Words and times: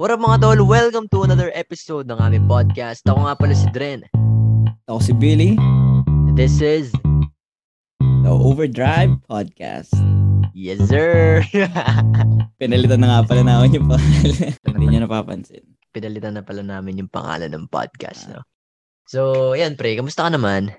What 0.00 0.08
up 0.08 0.24
mga 0.24 0.40
tol? 0.40 0.64
Welcome 0.64 1.12
to 1.12 1.28
another 1.28 1.52
episode 1.52 2.08
ng 2.08 2.16
aming 2.16 2.48
podcast. 2.48 3.04
Ako 3.04 3.28
nga 3.28 3.36
pala 3.36 3.52
si 3.52 3.68
Dren. 3.68 4.00
Ako 4.88 4.96
si 4.96 5.12
Billy, 5.12 5.60
This 6.32 6.64
is 6.64 6.88
the 8.24 8.32
Overdrive 8.32 9.12
Podcast. 9.28 9.92
Yes 10.56 10.80
Sir! 10.88 11.44
Pinalitan 12.64 13.04
na 13.04 13.12
nga 13.12 13.28
pala 13.28 13.44
namin 13.44 13.76
yung 13.76 13.92
pangalan. 13.92 14.56
Hindi 14.72 14.84
nyo 14.88 15.00
napapansin. 15.04 15.68
Pinalitan 15.92 16.40
na 16.40 16.48
pala 16.48 16.64
namin 16.64 17.04
yung 17.04 17.12
pangalan 17.12 17.52
ng 17.52 17.68
podcast. 17.68 18.32
No? 18.32 18.40
So, 19.04 19.52
yan 19.52 19.76
pre, 19.76 20.00
kamusta 20.00 20.24
ka 20.24 20.32
naman? 20.32 20.72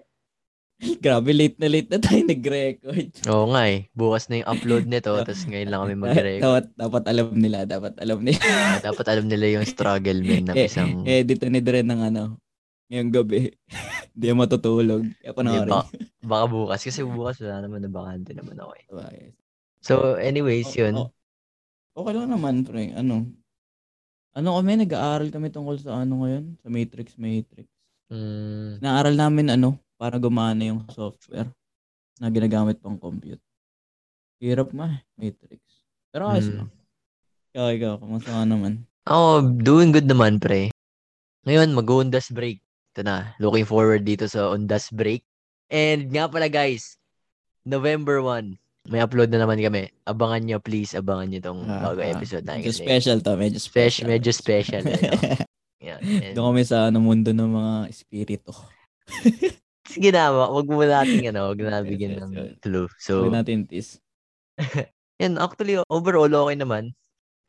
Grabe, 0.82 1.29
late 1.32 1.57
na 1.57 1.69
late 1.69 1.89
na 1.89 1.97
tayo 1.97 2.21
nag-record. 2.25 3.10
Oo 3.29 3.54
nga 3.54 3.64
eh. 3.69 3.86
Bukas 3.93 4.25
na 4.28 4.42
yung 4.42 4.50
upload 4.50 4.86
nito, 4.86 5.14
tapos 5.21 5.46
ngayon 5.46 5.69
lang 5.69 5.82
kami 5.86 5.96
mag-record. 5.96 6.42
dapat, 6.42 6.65
dapat 6.73 7.04
alam 7.06 7.28
nila, 7.33 7.57
dapat 7.65 7.93
alam 7.97 8.19
nila. 8.19 8.42
Ah, 8.42 8.82
Dapat 8.82 9.06
alam 9.07 9.25
nila 9.29 9.46
yung 9.51 9.65
struggle 9.65 10.20
men 10.20 10.50
ng 10.50 10.57
eh, 10.57 10.65
isang... 10.65 11.06
eh, 11.06 11.21
dito 11.21 11.46
ni 11.46 11.61
Dren 11.61 11.86
ng 11.86 12.01
ano, 12.04 12.42
ngayong 12.89 13.14
gabi. 13.14 13.54
Hindi 14.14 14.25
matutulog. 14.33 15.04
Kaya 15.21 15.32
panoorin. 15.32 15.70
ba? 15.70 15.86
Baka 16.20 16.46
bukas. 16.50 16.79
Kasi 16.84 17.06
bukas 17.06 17.39
wala 17.39 17.64
naman 17.64 17.79
na 17.79 17.89
bakante 17.89 18.34
naman 18.34 18.57
ako 18.57 18.71
eh. 18.75 18.84
Sabagay. 18.89 19.25
So, 19.82 19.93
anyways, 20.18 20.70
yun. 20.75 20.93
Oh, 20.93 21.07
oh. 21.07 22.01
Okay 22.04 22.14
lang 22.14 22.29
naman, 22.29 22.65
pre. 22.65 22.92
Ano? 22.92 23.29
Ano 24.32 24.59
kami, 24.59 24.82
nag-aaral 24.82 25.29
kami 25.29 25.50
tungkol 25.50 25.78
sa 25.78 26.04
ano 26.04 26.23
ngayon? 26.23 26.59
Sa 26.59 26.68
Matrix 26.68 27.15
Matrix. 27.15 27.68
Mm, 28.11 28.84
Naaral 28.84 29.15
namin 29.15 29.48
ano, 29.51 29.79
para 30.01 30.18
gumana 30.18 30.65
yung 30.65 30.82
software 30.89 31.46
na 32.17 32.33
ginagamit 32.33 32.81
pang 32.81 32.97
compute. 32.97 33.38
Hirap 34.42 34.73
ma, 34.73 34.98
Matrix. 35.14 35.62
Pero 36.09 36.26
ayos 36.26 36.50
Mm. 36.50 36.58
lang. 36.58 36.70
Ikaw, 37.53 37.67
ikaw, 37.78 37.94
kamusta 38.02 38.34
ka 38.34 38.42
naman? 38.44 38.73
Ako, 39.06 39.26
doing 39.61 39.94
good 39.94 40.09
naman, 40.09 40.42
pre. 40.42 40.73
Ngayon, 41.45 41.78
mag-undas 41.78 42.34
break. 42.34 42.58
Ito 42.92 43.06
na, 43.06 43.38
looking 43.38 43.70
forward 43.70 44.02
dito 44.02 44.26
sa 44.26 44.50
undas 44.50 44.89
break. 44.89 45.22
And 45.70 46.09
nga 46.09 46.26
pala, 46.26 46.50
guys, 46.50 46.98
November 47.61 48.26
1, 48.26 48.58
may 48.89 48.98
upload 49.00 49.30
na 49.30 49.45
naman 49.45 49.61
kami. 49.61 49.94
Abangan 50.04 50.42
nyo, 50.42 50.58
please, 50.58 50.98
abangan 50.98 51.30
nyo 51.30 51.39
tong 51.39 51.61
Ah, 51.70 51.94
bago 51.94 52.02
ah. 52.02 52.09
episode 52.09 52.42
na. 52.42 52.58
Medyo 52.58 52.73
special 52.73 53.17
to, 53.22 53.38
medyo 53.38 53.59
Special, 53.61 54.06
medyo 54.09 54.31
special. 54.33 54.81
eh. 54.81 54.98
And, 55.81 56.33
Doon 56.33 56.54
kami 56.54 56.64
sa 56.66 56.89
ano, 56.89 56.98
mundo 56.98 57.30
ng 57.30 57.52
mga 57.52 57.73
espiritu. 57.89 58.54
sige 59.88 60.10
na, 60.14 60.30
wag 60.32 60.68
mo 60.68 60.82
natin, 60.84 61.34
ano, 61.34 61.52
wag 61.54 61.60
na 61.62 61.82
bigyan 61.82 62.16
Yes, 62.16 62.22
yes, 62.22 62.26
ng 62.26 62.36
clue. 62.62 62.88
So, 63.02 63.26
Huwag 63.26 63.42
natin 63.44 63.66
tis. 63.66 63.98
yan, 65.22 65.38
actually, 65.42 65.80
overall, 65.90 66.32
okay 66.48 66.58
naman. 66.58 66.94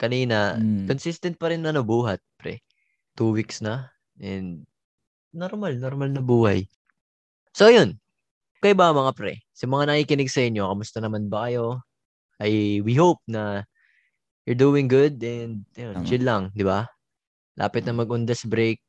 Kanina, 0.01 0.59
Mm. 0.59 0.89
consistent 0.91 1.37
pa 1.39 1.53
rin 1.53 1.63
ano 1.63 1.85
buhat, 1.87 2.19
pre. 2.41 2.59
Two 3.15 3.31
weeks 3.31 3.61
na. 3.63 3.93
And 4.19 4.65
normal, 5.31 5.77
normal 5.79 6.11
na 6.11 6.23
buhay. 6.25 6.67
So, 7.53 7.69
yun. 7.69 8.01
Kayo 8.63 8.75
ba 8.79 8.95
mga 8.95 9.13
pre? 9.15 9.43
Sa 9.55 9.67
mga 9.67 9.91
nakikinig 9.91 10.31
sa 10.33 10.43
inyo, 10.43 10.67
kamusta 10.67 10.99
naman 11.03 11.27
ba 11.31 11.47
kayo? 11.51 11.83
Ay, 12.43 12.83
we 12.83 12.95
hope 12.99 13.23
na 13.31 13.63
you're 14.43 14.59
doing 14.59 14.91
good 14.91 15.23
and 15.23 15.63
yun, 15.79 15.95
Tama. 15.95 16.07
chill 16.07 16.25
lang, 16.27 16.43
di 16.55 16.67
ba? 16.67 16.87
Lapit 17.55 17.87
na 17.87 17.95
mag-undas 17.95 18.43
break. 18.43 18.83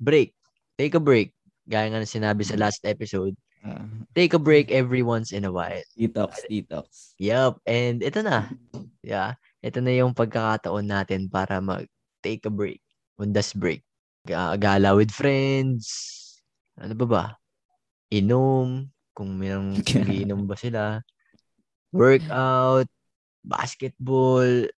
Break. 0.00 0.32
Take 0.80 0.96
a 0.96 1.02
break. 1.02 1.35
Gaya 1.66 1.90
nga 1.90 1.98
na 1.98 2.06
sinabi 2.06 2.46
sa 2.46 2.54
last 2.54 2.80
episode. 2.82 3.34
Ah, 3.60 3.82
Take 4.14 4.38
a 4.38 4.40
break 4.40 4.70
every 4.70 5.02
once 5.02 5.34
in 5.34 5.42
a 5.42 5.50
while. 5.50 5.82
detox, 5.98 6.46
detox. 6.46 7.12
Yup. 7.18 7.58
And 7.66 8.00
ito 8.00 8.22
na. 8.22 8.46
Yeah. 9.02 9.34
Ito 9.58 9.82
na 9.82 9.90
yung 9.92 10.14
pagkakataon 10.14 10.86
natin 10.86 11.26
para 11.26 11.58
mag-take 11.58 12.46
a 12.46 12.52
break. 12.52 12.78
Undas 13.18 13.50
break. 13.50 13.82
Ga- 14.22 14.54
Gala 14.54 14.94
with 14.94 15.10
friends. 15.10 15.90
Ano 16.78 16.94
ba 16.94 17.06
ba? 17.06 17.24
Inom. 18.14 18.86
Kung 19.10 19.34
mayroong 19.34 19.82
inom 20.22 20.46
ba 20.46 20.54
sila. 20.54 21.02
Workout. 21.90 22.86
Basketball. 23.42 24.70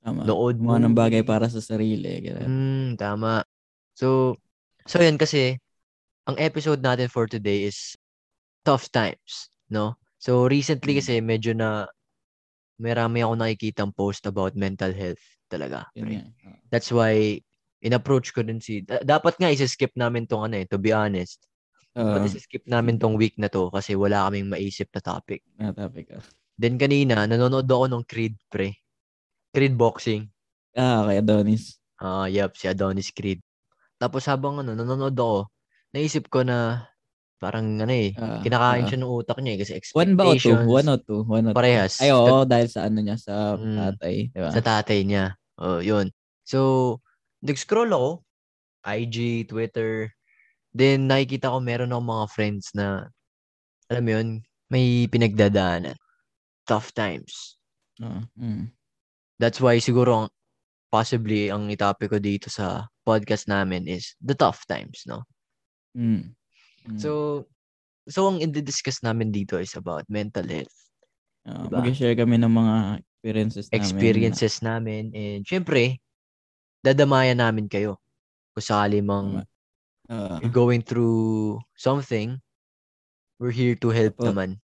Tama. 0.00 0.22
Lood 0.24 0.62
Mga 0.62 0.78
ng 0.86 0.94
bagay 0.94 1.22
para 1.26 1.50
sa 1.50 1.58
sarili. 1.58 2.22
Ganun. 2.22 2.46
Hmm, 2.46 2.88
tama. 2.94 3.42
So, 3.98 4.36
so 4.86 5.00
yun 5.00 5.18
kasi, 5.18 5.58
ang 6.30 6.38
episode 6.38 6.78
natin 6.80 7.10
for 7.10 7.26
today 7.26 7.66
is 7.66 7.98
tough 8.62 8.86
times, 8.88 9.50
no? 9.66 9.98
So, 10.20 10.46
recently 10.46 10.94
Mm. 10.94 10.98
kasi 11.00 11.12
medyo 11.18 11.52
na 11.52 11.90
marami 12.78 13.20
ako 13.20 13.32
nakikitang 13.36 13.92
post 13.92 14.24
about 14.24 14.56
mental 14.56 14.92
health 14.94 15.20
talaga. 15.50 15.84
Yun 15.92 16.04
pre. 16.06 16.12
nga. 16.16 16.24
Ah. 16.48 16.58
That's 16.70 16.88
why, 16.88 17.40
in-approach 17.80 18.30
ko 18.32 18.40
din 18.40 18.60
si, 18.60 18.84
da- 18.84 19.02
dapat 19.02 19.36
nga 19.36 19.50
isa-skip 19.50 19.92
namin 19.96 20.24
tong 20.24 20.46
ano 20.46 20.60
eh, 20.60 20.66
to 20.68 20.78
be 20.80 20.92
honest. 20.92 21.44
Oo, 21.98 22.06
Dapat 22.14 22.30
isa-skip 22.30 22.64
namin 22.70 22.96
tong 22.96 23.18
week 23.18 23.34
na 23.36 23.50
to 23.50 23.68
kasi 23.68 23.96
wala 23.98 24.28
kaming 24.28 24.48
maisip 24.48 24.88
na 24.94 25.02
topic. 25.02 25.42
na 25.58 25.74
topic. 25.74 26.08
ah. 26.14 26.22
Then 26.60 26.76
kanina, 26.76 27.24
nanonood 27.24 27.64
ako 27.66 27.84
ng 27.88 28.04
Creed, 28.04 28.36
pre. 28.52 28.76
Creed 29.50 29.74
boxing. 29.74 30.28
Ah, 30.76 31.08
kay 31.08 31.18
Adonis. 31.18 31.80
Ah, 31.98 32.28
yup, 32.28 32.52
si 32.56 32.68
Adonis 32.68 33.08
Creed. 33.10 33.40
Tapos 33.96 34.24
habang 34.24 34.60
ano, 34.60 34.72
nanonood 34.72 35.16
ako, 35.16 35.38
naisip 35.90 36.30
ko 36.30 36.42
na 36.42 36.86
parang 37.40 37.80
ano 37.80 37.88
eh, 37.88 38.12
Ah, 38.20 38.44
kinakain 38.44 38.84
ah. 38.84 38.88
siya 38.88 38.98
ng 39.00 39.10
utak 39.16 39.40
niya 39.40 39.56
eh, 39.56 39.58
kasi 39.64 39.72
One 39.96 40.12
ba 40.12 40.28
o 40.28 40.36
two? 40.36 40.52
expectations. 40.52 40.68
One 40.68 40.88
o 40.92 40.96
two? 41.00 41.20
One 41.24 41.44
o 41.48 41.50
two? 41.50 41.56
Parehas. 41.56 41.94
Ay, 41.98 42.12
oo, 42.12 42.44
dahil 42.44 42.68
sa 42.68 42.84
ano 42.84 42.98
niya, 43.00 43.16
sa 43.16 43.56
Mm. 43.56 43.76
tatay. 43.80 44.16
Di 44.28 44.38
ba? 44.44 44.50
Sa 44.52 44.60
tatay 44.60 44.98
niya. 45.08 45.24
Oh, 45.56 45.80
yun. 45.80 46.12
So, 46.44 46.58
nag-scroll 47.40 47.88
ako, 47.88 48.10
IG, 48.84 49.48
Twitter, 49.48 50.12
then 50.76 51.08
nakikita 51.08 51.48
ko 51.48 51.58
meron 51.64 51.96
akong 51.96 52.08
mga 52.12 52.26
friends 52.28 52.64
na, 52.76 53.08
alam 53.88 54.04
mo 54.04 54.10
yun, 54.12 54.28
may 54.68 55.08
pinagdadaanan. 55.08 55.96
Tough 56.68 56.92
times. 56.92 57.56
Oo, 58.04 58.20
mm. 58.36 58.68
That's 59.40 59.58
why 59.64 59.80
siguro 59.80 60.24
ang, 60.24 60.28
possibly 60.92 61.48
ang 61.48 61.72
itopic 61.72 62.12
ko 62.12 62.18
dito 62.20 62.52
sa 62.52 62.84
podcast 63.00 63.48
namin 63.48 63.88
is 63.88 64.12
the 64.20 64.36
tough 64.36 64.68
times, 64.68 65.08
no? 65.08 65.24
Mm. 65.96 66.34
Mm. 66.86 66.96
So, 67.02 67.46
so 68.08 68.28
ang 68.30 68.38
i-discuss 68.42 69.02
namin 69.04 69.32
dito 69.34 69.58
is 69.60 69.74
about 69.76 70.06
mental 70.10 70.46
health, 70.48 70.76
Ah, 71.48 71.68
diba? 71.68 71.80
Mag-share 71.84 72.16
kami 72.20 72.36
ng 72.40 72.52
mga 72.52 72.74
experiences 73.00 73.68
namin. 73.72 73.96
experiences 73.96 74.62
namin, 74.62 75.10
and 75.14 75.42
syempre, 75.46 75.98
dadamayan 76.84 77.40
namin 77.42 77.66
kayo. 77.70 77.98
Kung 78.56 78.64
sakali 78.64 79.00
mang 79.04 79.44
Ah, 80.08 80.40
you're 80.40 80.52
going 80.52 80.82
through 80.82 81.60
something, 81.78 82.40
we're 83.38 83.50
here 83.54 83.74
to 83.74 83.90
help 83.90 84.14
Opo. 84.18 84.24
naman. 84.26 84.60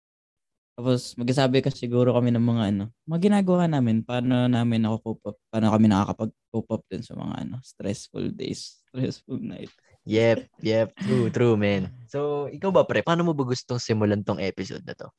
tapos 0.78 1.12
magsasabi 1.20 1.60
ka 1.60 1.68
siguro 1.74 2.16
kami 2.16 2.32
ng 2.32 2.40
mga 2.40 2.62
ano, 2.72 2.84
mga 3.04 3.20
ginagawa 3.28 3.64
namin, 3.68 4.00
paano 4.06 4.48
namin 4.48 4.88
ako 4.88 4.96
cope 5.04 5.24
up, 5.34 5.36
paano 5.52 5.66
kami 5.74 5.86
nakakapag-cope 5.92 6.70
up 6.72 6.82
din 6.88 7.02
sa 7.04 7.14
mga 7.18 7.34
ano, 7.46 7.56
stressful 7.60 8.26
days, 8.32 8.80
stressful 8.88 9.36
night. 9.42 9.72
Yep, 10.02 10.38
yep, 10.60 10.88
true, 10.96 11.28
true, 11.28 11.54
man. 11.54 11.92
So, 12.06 12.48
ikaw 12.48 12.70
ba, 12.70 12.82
pre, 12.82 13.00
paano 13.00 13.22
mo 13.22 13.32
ba 13.32 13.44
gustong 13.44 13.76
simulan 13.76 14.20
tong 14.20 14.40
episode 14.40 14.82
na 14.82 14.94
to? 14.94 15.12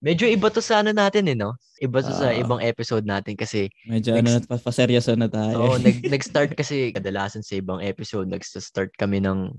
Medyo 0.00 0.24
iba 0.24 0.48
to 0.48 0.58
sa 0.58 0.80
ano 0.80 0.90
natin, 0.90 1.28
eh, 1.28 1.36
no? 1.36 1.52
Iba 1.76 2.00
to 2.00 2.08
sa 2.10 2.30
Ah. 2.30 2.34
ibang 2.34 2.56
episode 2.58 3.04
natin 3.04 3.36
kasi 3.36 3.68
Medyo 3.84 4.16
ano, 4.16 4.32
Next- 4.32 4.48
pa- 4.48 4.62
paseryoso 4.62 5.12
na 5.12 5.28
tayo. 5.28 5.54
Oo, 5.60 5.76
nag, 5.76 5.92
nag-start 6.14 6.54
kasi 6.54 6.88
kadalasan 6.88 7.42
sa 7.42 7.54
ibang 7.54 7.82
episode, 7.82 8.24
nag-start 8.24 8.96
kami 8.96 9.20
ng 9.20 9.52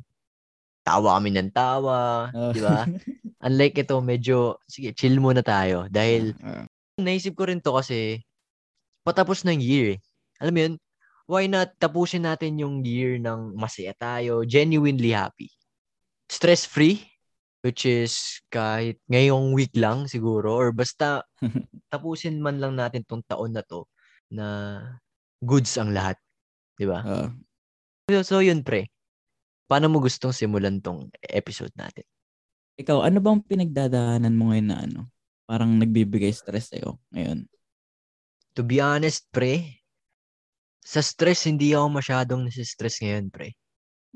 tawa 0.81 1.19
kami 1.19 1.29
ng 1.29 1.53
tawa, 1.53 2.31
Oo. 2.33 2.51
di 2.51 2.59
ba? 2.59 2.89
Unlike 3.45 3.85
ito, 3.85 4.01
medyo, 4.01 4.37
sige, 4.65 4.97
chill 4.97 5.21
muna 5.21 5.45
tayo. 5.45 5.85
Dahil, 5.87 6.33
Ah, 6.41 6.65
naisip 6.97 7.37
ko 7.37 7.45
rin 7.45 7.61
to 7.61 7.75
kasi, 7.75 8.23
patapos 9.03 9.45
ng 9.45 9.61
year. 9.61 9.93
eh. 9.93 9.99
Alam 10.41 10.53
mo 10.53 10.59
yun, 10.59 10.73
why 11.31 11.47
not 11.47 11.71
tapusin 11.79 12.27
natin 12.27 12.59
yung 12.59 12.83
year 12.83 13.15
ng 13.15 13.55
masaya 13.55 13.95
tayo, 13.95 14.43
genuinely 14.43 15.15
happy. 15.15 15.47
Stress-free, 16.27 16.99
which 17.63 17.87
is 17.87 18.43
kahit 18.51 18.99
ngayong 19.07 19.55
week 19.55 19.71
lang 19.79 20.11
siguro, 20.11 20.51
or 20.51 20.75
basta 20.75 21.23
tapusin 21.91 22.43
man 22.43 22.59
lang 22.59 22.75
natin 22.75 23.07
tong 23.07 23.23
taon 23.23 23.55
na 23.55 23.63
to 23.63 23.87
na 24.27 24.47
goods 25.39 25.71
ang 25.79 25.95
lahat. 25.95 26.19
Di 26.75 26.83
ba? 26.83 26.99
ah. 26.99 27.31
So, 28.11 28.27
so 28.27 28.35
yun 28.43 28.67
pre. 28.67 28.91
Paano 29.71 29.87
mo 29.87 30.03
gustong 30.03 30.35
simulan 30.35 30.83
tong 30.83 31.07
episode 31.23 31.71
natin? 31.79 32.03
ikaw, 32.81 33.05
ano 33.05 33.21
bang 33.21 33.39
pinagdadaanan 33.45 34.33
mo 34.33 34.51
ngayon 34.51 34.67
na 34.67 34.77
ano? 34.81 35.01
Parang 35.45 35.77
nagbibigay 35.77 36.33
stress 36.33 36.73
sa'yo 36.73 36.97
ngayon. 37.13 37.45
To 38.57 38.65
be 38.65 38.81
honest, 38.81 39.29
pre, 39.29 39.80
sa 40.81 40.99
stress, 41.05 41.45
hindi 41.45 41.77
ako 41.77 41.87
masyadong 42.01 42.41
nasistress 42.45 42.99
ngayon, 43.01 43.29
pre. 43.29 43.53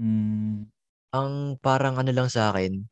Mm, 0.02 0.68
Ang 1.16 1.32
parang 1.62 1.96
ano 2.02 2.12
lang 2.12 2.28
sa 2.28 2.52
akin, 2.52 2.84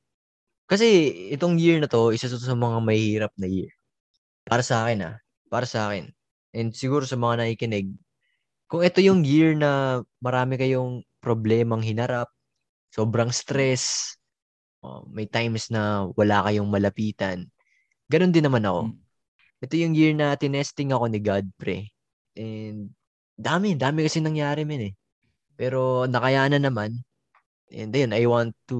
kasi 0.73 1.11
itong 1.35 1.59
year 1.59 1.77
na 1.83 1.91
to, 1.91 2.15
isa 2.15 2.31
to 2.31 2.39
sa 2.39 2.55
mga 2.55 2.79
mahirap 2.81 3.33
na 3.37 3.45
year. 3.45 3.69
Para 4.47 4.63
sa 4.63 4.87
akin 4.87 5.05
ah. 5.05 5.15
Para 5.51 5.67
sa 5.67 5.91
akin. 5.91 6.09
And 6.55 6.71
siguro 6.73 7.03
sa 7.05 7.19
mga 7.19 7.43
nakikinig, 7.43 7.93
kung 8.71 8.81
ito 8.81 9.03
yung 9.03 9.21
year 9.27 9.53
na 9.53 10.01
marami 10.23 10.57
kayong 10.57 11.03
problemang 11.21 11.83
hinarap, 11.85 12.31
sobrang 12.89 13.29
stress, 13.29 14.15
oh, 14.81 15.05
may 15.09 15.29
times 15.29 15.69
na 15.69 16.09
wala 16.17 16.41
kayong 16.47 16.69
malapitan, 16.69 17.49
ganun 18.09 18.33
din 18.33 18.45
naman 18.45 18.65
ako. 18.65 18.81
Mm. 18.89 18.97
Ito 19.63 19.73
yung 19.79 19.93
year 19.93 20.13
na 20.17 20.35
tinesting 20.35 20.91
ako 20.91 21.05
ni 21.07 21.19
God, 21.21 21.47
pre. 21.55 21.93
And 22.33 22.91
dami, 23.37 23.75
dami 23.77 24.05
kasi 24.07 24.19
nangyari, 24.21 24.63
men 24.65 24.91
eh. 24.91 24.93
Pero 25.57 26.05
nakayanan 26.09 26.63
naman. 26.63 27.01
And 27.73 27.89
then, 27.89 28.13
I 28.13 28.25
want 28.29 28.53
to 28.69 28.79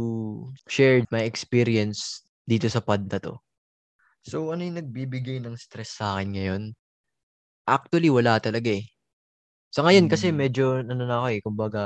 share 0.70 1.02
my 1.10 1.26
experience 1.26 2.22
dito 2.46 2.70
sa 2.70 2.82
pod 2.84 3.10
na 3.10 3.18
to. 3.18 3.38
So, 4.24 4.54
ano 4.54 4.64
yung 4.64 4.78
nagbibigay 4.80 5.42
ng 5.44 5.58
stress 5.58 5.98
sa 6.00 6.16
akin 6.18 6.30
ngayon? 6.38 6.64
Actually, 7.68 8.12
wala 8.14 8.38
talaga 8.40 8.72
eh. 8.72 8.86
Sa 9.74 9.82
ngayon 9.84 10.06
kasi 10.08 10.30
Mm. 10.30 10.38
medyo, 10.38 10.66
ano 10.86 11.04
na 11.04 11.16
ako 11.24 11.28
eh, 11.34 11.40
kumbaga, 11.42 11.84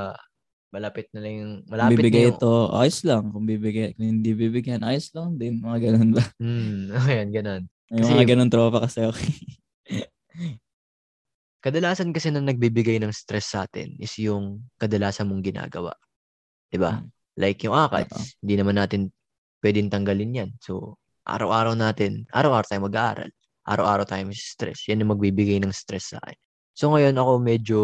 malapit 0.75 1.07
na 1.15 1.23
lang 1.23 1.33
yung, 1.39 1.53
malapit 1.71 1.97
bibigay 1.97 2.21
na 2.21 2.27
yung, 2.27 2.37
ito, 2.37 2.51
ayos 2.75 2.99
lang. 3.07 3.23
Kung 3.31 3.45
bibigay, 3.47 3.95
kung 3.95 4.07
hindi 4.19 4.31
bibigyan, 4.35 4.83
ayos 4.83 5.09
lang 5.15 5.39
din. 5.39 5.63
Mga 5.63 5.77
ganun 5.89 6.11
ba? 6.13 6.23
hmm, 6.37 6.91
ayan, 7.07 7.29
ganun. 7.31 7.61
Kasi- 7.87 8.11
mga 8.11 8.25
ganun 8.35 8.51
tropa 8.51 8.83
kasi 8.83 8.99
ako. 9.07 9.15
Kadalasan 11.67 12.15
kasi 12.15 12.31
na 12.31 12.39
nagbibigay 12.39 12.95
ng 13.03 13.11
stress 13.11 13.51
sa 13.51 13.67
atin 13.67 13.91
is 13.99 14.15
yung 14.23 14.63
kadalasan 14.79 15.27
mong 15.27 15.43
ginagawa. 15.43 15.91
'Di 16.71 16.79
ba? 16.79 17.03
Mm. 17.03 17.11
Like 17.35 17.59
yung 17.67 17.75
ACADS, 17.75 18.39
hindi 18.39 18.55
naman 18.55 18.79
natin 18.79 19.11
pwedeng 19.59 19.91
tanggalin 19.91 20.31
yan. 20.31 20.49
So, 20.63 20.95
araw-araw 21.27 21.75
natin, 21.75 22.23
araw-araw 22.31 22.65
tayo 22.71 22.87
mag-aaral. 22.87 23.29
Araw-araw 23.67 24.05
tayo 24.07 24.23
may 24.23 24.39
stress. 24.39 24.87
Yan 24.87 25.03
yung 25.03 25.11
magbibigay 25.11 25.59
ng 25.59 25.75
stress 25.75 26.15
sa 26.15 26.23
akin. 26.23 26.39
So, 26.71 26.95
ngayon 26.95 27.19
ako 27.19 27.31
medyo, 27.43 27.79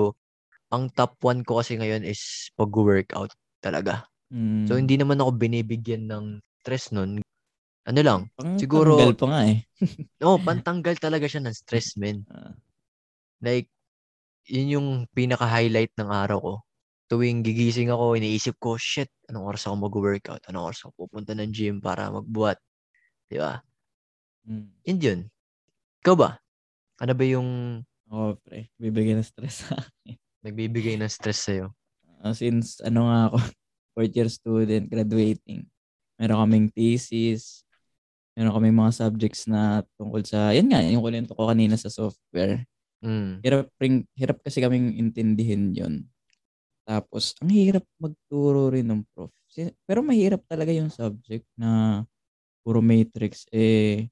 ang 0.72 0.88
top 0.96 1.20
one 1.22 1.44
ko 1.44 1.60
kasi 1.60 1.76
ngayon 1.76 2.08
is 2.08 2.50
pag-workout 2.56 3.36
talaga. 3.60 4.08
Mm. 4.32 4.66
So, 4.66 4.80
hindi 4.80 4.96
naman 4.96 5.20
ako 5.20 5.36
binibigyan 5.36 6.08
ng 6.08 6.40
stress 6.64 6.96
nun. 6.96 7.20
Ano 7.84 8.00
lang, 8.00 8.32
Pang 8.40 8.56
siguro- 8.56 8.96
tanggal 8.96 9.18
pa 9.20 9.26
nga 9.28 9.42
eh. 9.52 9.60
oh, 10.24 10.40
pantanggal 10.48 10.96
talaga 11.04 11.28
siya 11.28 11.44
ng 11.44 11.52
stress, 11.58 12.00
men. 12.00 12.24
Ah. 12.32 12.56
Like, 13.44 13.68
yun 14.48 14.68
yung 14.80 14.88
pinaka-highlight 15.12 15.94
ng 16.00 16.10
araw 16.10 16.40
ko. 16.40 16.54
Tuwing 17.12 17.44
gigising 17.46 17.92
ako, 17.94 18.18
iniisip 18.18 18.56
ko, 18.58 18.80
shit, 18.80 19.12
anong 19.30 19.54
oras 19.54 19.68
ako 19.68 19.76
mag-workout? 19.88 20.44
Anong 20.50 20.74
oras 20.74 20.80
ako 20.84 21.08
pupunta 21.08 21.36
ng 21.36 21.52
gym 21.52 21.78
para 21.84 22.10
magbuhat? 22.10 22.58
Di 23.28 23.38
ba? 23.40 23.60
Mm. 24.48 24.68
Yun 24.88 25.00
yun. 25.00 25.20
Ikaw 26.04 26.16
ba? 26.16 26.30
Ano 27.00 27.14
ba 27.16 27.26
yung 27.28 27.50
Oo, 28.14 28.38
pre. 28.46 28.70
Bibigyan 28.78 29.18
ng 29.18 29.26
stress 29.26 29.66
sa 29.66 29.80
akin. 29.82 30.16
nagbibigay 30.46 31.00
ng 31.00 31.10
stress 31.10 31.50
sa'yo? 31.50 31.74
Ah, 32.22 32.36
since 32.36 32.78
ano 32.84 33.10
nga 33.10 33.20
ako, 33.32 33.38
fourth 33.96 34.14
year 34.14 34.30
student, 34.30 34.86
graduating. 34.92 35.66
Meron 36.22 36.40
kaming 36.46 36.68
thesis. 36.70 37.66
Meron 38.38 38.54
kaming 38.54 38.78
mga 38.78 38.94
subjects 38.94 39.50
na 39.50 39.82
tungkol 39.98 40.22
sa, 40.22 40.54
yan 40.54 40.70
nga, 40.70 40.84
yung 40.84 41.02
kulento 41.02 41.34
ko 41.34 41.50
kanina 41.50 41.74
sa 41.74 41.90
software. 41.90 42.62
Mm. 43.04 43.44
Hirap, 43.44 43.68
ring, 43.84 44.08
hirap 44.16 44.40
kasi 44.40 44.64
kaming 44.64 44.96
intindihin 44.96 45.76
yon 45.76 45.96
Tapos, 46.88 47.36
ang 47.44 47.52
hirap 47.52 47.84
magturo 48.00 48.72
rin 48.72 48.88
ng 48.88 49.04
prof. 49.12 49.32
Pero 49.88 50.02
mahirap 50.02 50.44
talaga 50.50 50.72
yung 50.74 50.90
subject 50.90 51.46
na 51.56 52.04
puro 52.64 52.80
matrix. 52.84 53.46
Eh, 53.52 54.08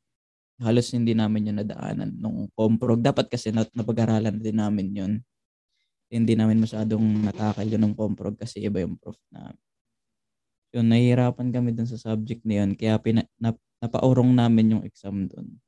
halos 0.61 0.91
hindi 0.93 1.15
namin 1.17 1.51
yung 1.51 1.59
nadaanan 1.63 2.11
nung 2.19 2.47
comprog. 2.53 3.01
Dapat 3.01 3.31
kasi 3.31 3.49
nat 3.55 3.71
napag-aralan 3.73 4.37
din 4.39 4.57
namin 4.59 4.87
yun. 4.93 5.13
Hindi 6.11 6.35
namin 6.35 6.59
masyadong 6.61 7.01
natakal 7.27 7.67
yun 7.67 7.83
ng 7.87 7.95
comprog 7.97 8.35
kasi 8.37 8.63
iba 8.63 8.83
yung 8.83 8.99
prof 8.99 9.17
na. 9.31 9.55
Yun, 10.75 10.87
nahihirapan 10.87 11.51
kami 11.51 11.75
dun 11.75 11.87
sa 11.87 11.99
subject 11.99 12.47
na 12.47 12.63
yun. 12.63 12.71
Kaya 12.79 12.95
pina, 12.99 13.27
nap, 13.39 13.59
napaurong 13.83 14.31
namin 14.31 14.79
yung 14.79 14.83
exam 14.87 15.27
dun. 15.27 15.59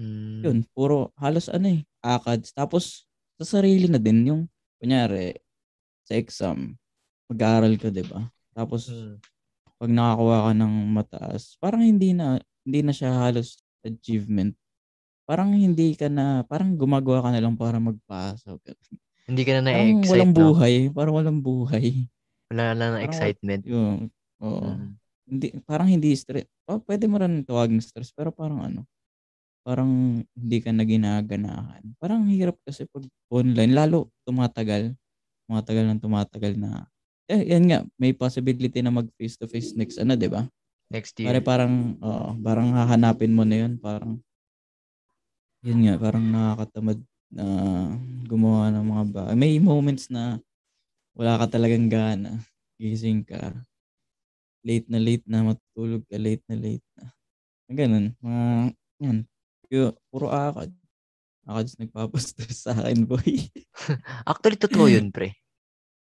Mm. 0.00 0.40
Yun, 0.40 0.58
puro 0.72 1.12
halos 1.20 1.52
ano 1.52 1.68
eh, 1.76 1.84
ACADS. 2.00 2.56
Tapos, 2.56 3.04
sa 3.36 3.60
sarili 3.60 3.84
na 3.84 4.00
din 4.00 4.24
yung, 4.24 4.42
kunyari, 4.80 5.36
sa 6.08 6.16
exam, 6.16 6.72
mag-aaral 7.28 7.76
ka, 7.76 7.92
di 7.92 8.00
ba? 8.08 8.24
Tapos, 8.56 8.88
Mm. 8.88 9.20
pag 9.76 9.90
nakakuha 9.92 10.38
ka 10.48 10.52
ng 10.56 10.74
mataas, 10.96 11.42
parang 11.60 11.84
hindi 11.84 12.16
na, 12.16 12.40
hindi 12.64 12.80
na 12.80 12.92
siya 12.96 13.12
halos 13.12 13.60
achievement. 13.84 14.56
Parang 15.28 15.52
hindi 15.52 15.94
ka 15.94 16.08
na, 16.08 16.42
parang 16.48 16.74
gumagawa 16.74 17.22
ka 17.24 17.30
na 17.30 17.40
lang 17.44 17.54
para 17.54 17.76
magpasa. 17.78 18.56
Hindi 19.28 19.42
ka 19.46 19.60
na 19.60 19.70
Parang 19.70 20.00
na-excite, 20.00 20.10
walang 20.10 20.32
no? 20.34 20.38
buhay. 20.42 20.74
Parang 20.90 21.14
walang 21.14 21.40
buhay. 21.44 21.86
Wala 22.50 22.64
na 22.74 22.74
ng 22.74 22.94
Parang 22.98 23.06
excitement. 23.06 23.62
Yung, 23.68 24.10
oo. 24.42 24.64
Mm. 24.64 24.90
Hindi, 25.30 25.46
parang 25.62 25.86
hindi 25.86 26.10
stress. 26.18 26.50
Oh, 26.66 26.82
pwede 26.82 27.06
mo 27.06 27.22
rin 27.22 27.46
tawagin 27.46 27.78
stress, 27.78 28.10
pero 28.10 28.34
parang 28.34 28.58
ano, 28.66 28.82
parang 29.70 30.26
hindi 30.34 30.58
ka 30.58 30.74
na 30.74 30.82
ginaganahan. 30.82 31.82
Parang 32.02 32.26
hirap 32.26 32.58
kasi 32.66 32.90
pag 32.90 33.06
online, 33.30 33.70
lalo 33.70 34.10
tumatagal, 34.26 34.98
tumatagal 35.46 35.84
ng 35.94 36.02
tumatagal 36.02 36.58
na, 36.58 36.90
eh, 37.30 37.46
yan 37.54 37.70
nga, 37.70 37.86
may 38.02 38.10
possibility 38.10 38.82
na 38.82 38.90
mag 38.90 39.06
face 39.14 39.38
to 39.38 39.46
face 39.46 39.78
next, 39.78 40.02
ano, 40.02 40.18
di 40.18 40.26
ba? 40.26 40.42
Next 40.90 41.14
Pare 41.22 41.38
year. 41.38 41.46
parang, 41.46 41.94
oo, 42.02 42.28
parang 42.42 42.74
hahanapin 42.74 43.30
mo 43.30 43.46
na 43.46 43.56
yun, 43.62 43.78
parang, 43.78 44.18
yun 45.62 45.78
nga, 45.86 45.94
parang 46.00 46.26
nakakatamad 46.26 46.98
na 47.30 47.46
gumawa 48.26 48.74
ng 48.74 48.86
mga 48.90 49.04
ba. 49.14 49.22
May 49.38 49.62
moments 49.62 50.10
na 50.10 50.42
wala 51.14 51.38
ka 51.38 51.56
talagang 51.58 51.86
gana. 51.86 52.42
Gising 52.80 53.22
ka. 53.28 53.54
Late 54.66 54.88
na 54.92 54.98
late 55.00 55.24
na 55.30 55.46
matutulog 55.46 56.02
ka. 56.10 56.16
Late 56.18 56.44
na 56.50 56.56
late 56.58 56.86
na. 56.98 57.04
Ganun. 57.70 58.06
Mga, 58.20 58.44
yan. 59.04 59.18
Yung, 59.70 59.94
puro 60.10 60.28
akad. 60.28 60.70
Akad 61.46 61.66
nagpapastress 61.78 62.66
sa 62.66 62.74
akin, 62.74 63.06
boy. 63.06 63.48
Actually, 64.28 64.58
totoo 64.58 64.86
yun, 64.90 65.14
pre. 65.14 65.38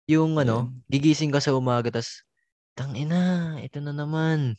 Yung 0.07 0.39
ano, 0.39 0.71
gigising 0.87 1.35
ka 1.35 1.43
sa 1.43 1.51
umaga, 1.51 1.91
tas, 1.91 2.23
tang 2.73 2.95
ina, 2.95 3.59
ito 3.59 3.83
na 3.83 3.91
naman. 3.91 4.55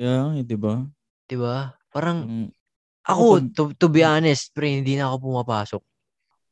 Kaya, 0.00 0.40
eh, 0.40 0.44
di 0.44 0.56
ba? 0.56 0.84
'Di 1.28 1.36
ba? 1.36 1.72
Parang, 1.92 2.24
Yung- 2.24 2.52
ako, 3.06 3.26
to, 3.54 3.62
to 3.76 3.86
be 3.86 4.02
honest, 4.02 4.50
pre, 4.50 4.82
hindi 4.82 4.96
na 4.98 5.06
ako 5.12 5.30
pumapasok. 5.30 5.82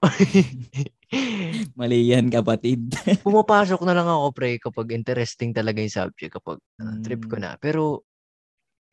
Mali 1.78 2.12
yan, 2.12 2.30
kapatid. 2.30 2.94
pumapasok 3.26 3.80
na 3.82 3.94
lang 3.96 4.06
ako, 4.06 4.26
pre, 4.30 4.60
kapag 4.60 4.92
interesting 4.94 5.50
talaga 5.50 5.82
yung 5.82 5.90
subject, 5.92 6.36
kapag 6.36 6.58
ah, 6.78 6.94
trip 7.02 7.26
ko 7.26 7.36
Mm. 7.38 7.42
na. 7.42 7.50
Pero, 7.58 8.04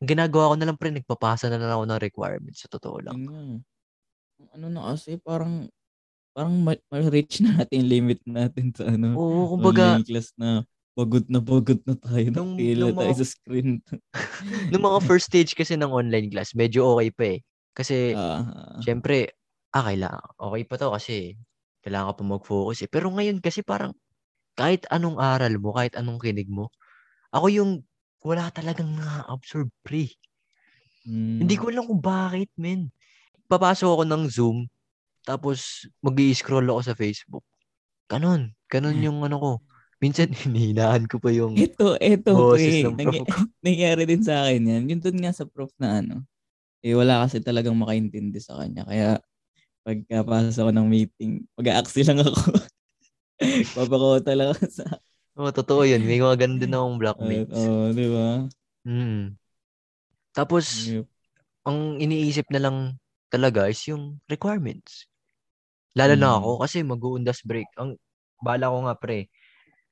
ginagawa 0.02 0.52
ko 0.52 0.54
na 0.58 0.66
lang, 0.68 0.76
pre, 0.78 0.90
nagpapasa 0.90 1.46
na 1.48 1.58
lang 1.58 1.72
ako 1.72 1.84
ng 1.88 2.02
requirements, 2.02 2.60
sa 2.66 2.68
totoo 2.70 2.98
lang. 3.02 3.16
Ang 3.16 3.62
Ano 4.52 4.66
na 4.68 4.90
kasi, 4.92 5.16
parang, 5.22 5.70
parang 6.34 6.54
ma- 6.58 6.84
ma-reach 6.90 7.38
na 7.44 7.62
natin 7.62 7.86
limit 7.86 8.18
natin 8.26 8.74
sa 8.74 8.90
ano, 8.90 9.14
Oo, 9.14 9.54
kumbaga, 9.54 10.02
online 10.02 10.06
class 10.08 10.34
na 10.34 10.66
pagod 10.92 11.24
na 11.30 11.38
pagod 11.40 11.80
na 11.86 11.94
tayo. 11.94 12.26
Nung- 12.34 12.58
nung 12.58 12.96
tayo 12.98 13.14
mga- 13.14 13.20
sa 13.22 13.26
screen. 13.26 13.78
nung 14.74 14.84
mga 14.84 15.00
first 15.06 15.30
stage 15.30 15.54
kasi 15.54 15.78
ng 15.78 15.88
online 15.92 16.28
class, 16.28 16.52
medyo 16.58 16.84
okay 16.98 17.08
pa 17.14 17.24
eh. 17.36 17.40
Kasi, 17.72 18.12
Ah, 18.12 18.44
syempre, 18.82 19.32
ah, 19.72 19.86
kailangan, 19.88 20.20
okay 20.36 20.62
pa 20.66 20.74
to 20.76 20.88
kasi 20.92 21.38
kailangan 21.86 22.12
ka 22.12 22.14
pa 22.20 22.24
mag-focus 22.36 22.78
eh. 22.84 22.90
Pero 22.90 23.08
ngayon 23.14 23.38
kasi 23.40 23.62
parang, 23.64 23.94
kahit 24.58 24.84
anong 24.92 25.16
aral 25.22 25.56
mo, 25.62 25.72
kahit 25.76 25.94
anong 25.96 26.20
kinig 26.20 26.50
mo, 26.50 26.68
ako 27.32 27.46
yung 27.52 27.70
wala 28.22 28.48
talagang 28.54 28.90
na-absorb 28.94 29.68
pre. 29.82 30.10
mm, 31.06 31.42
Hindi 31.42 31.54
ko 31.58 31.68
alam 31.70 31.86
kung 31.86 32.02
bakit, 32.02 32.50
men. 32.54 32.90
Papasok 33.50 34.00
ako 34.00 34.04
ng 34.08 34.24
Zoom, 34.30 34.58
tapos 35.26 35.86
mag 36.02 36.16
scroll 36.32 36.66
ako 36.66 36.80
sa 36.82 36.94
Facebook. 36.96 37.44
Ganon. 38.08 38.54
Ganon 38.70 38.98
yung 39.02 39.18
ano 39.22 39.36
ko. 39.38 39.52
Minsan, 40.02 40.34
hinihinaan 40.42 41.06
ko 41.06 41.22
pa 41.22 41.30
yung 41.30 41.54
Ito, 41.54 41.94
ito, 41.98 42.32
pre. 42.54 42.82
ng 42.82 42.96
prof 42.98 42.98
Nangy- 42.98 43.26
nangyari 43.66 44.02
din 44.08 44.22
sa 44.26 44.46
akin 44.46 44.62
yan. 44.66 44.82
Yun 44.90 45.00
dun 45.02 45.18
nga 45.22 45.30
sa 45.30 45.46
prof 45.46 45.70
na 45.78 46.02
ano, 46.02 46.26
eh 46.82 46.94
wala 46.98 47.22
kasi 47.22 47.38
talagang 47.38 47.78
makaintindi 47.78 48.42
sa 48.42 48.58
kanya. 48.58 48.82
Kaya 48.82 49.08
pagkapasok 49.86 50.70
ko 50.70 50.72
ng 50.74 50.88
meeting, 50.90 51.32
mag-aaksi 51.54 52.02
lang 52.06 52.22
ako. 52.22 52.34
Papakota 53.78 54.32
lang 54.34 54.54
ako 54.54 54.66
sa... 54.70 54.86
Oo, 55.38 55.48
totoo 55.48 55.88
yun. 55.88 56.04
May 56.04 56.20
mga 56.20 56.44
ganun 56.44 56.60
din 56.60 56.74
akong 56.76 56.96
Oo, 56.96 57.00
blockmates. 57.00 57.60
oh, 57.64 57.88
di 57.92 58.06
ba? 58.12 58.28
Mm. 58.84 59.38
Tapos, 60.36 60.88
ang 61.64 61.96
iniisip 61.96 62.48
na 62.52 62.60
lang 62.60 62.76
talaga 63.32 63.68
is 63.70 63.80
yung 63.88 64.20
requirements. 64.28 65.08
Lalo 65.96 66.16
na 66.16 66.36
Mm. 66.36 66.38
ako 66.40 66.50
kasi 66.60 66.76
mag-uundas 66.84 67.40
break. 67.44 67.68
Ang 67.80 67.96
bala 68.40 68.72
ko 68.72 68.78
nga 68.90 68.94
pre, 68.98 69.28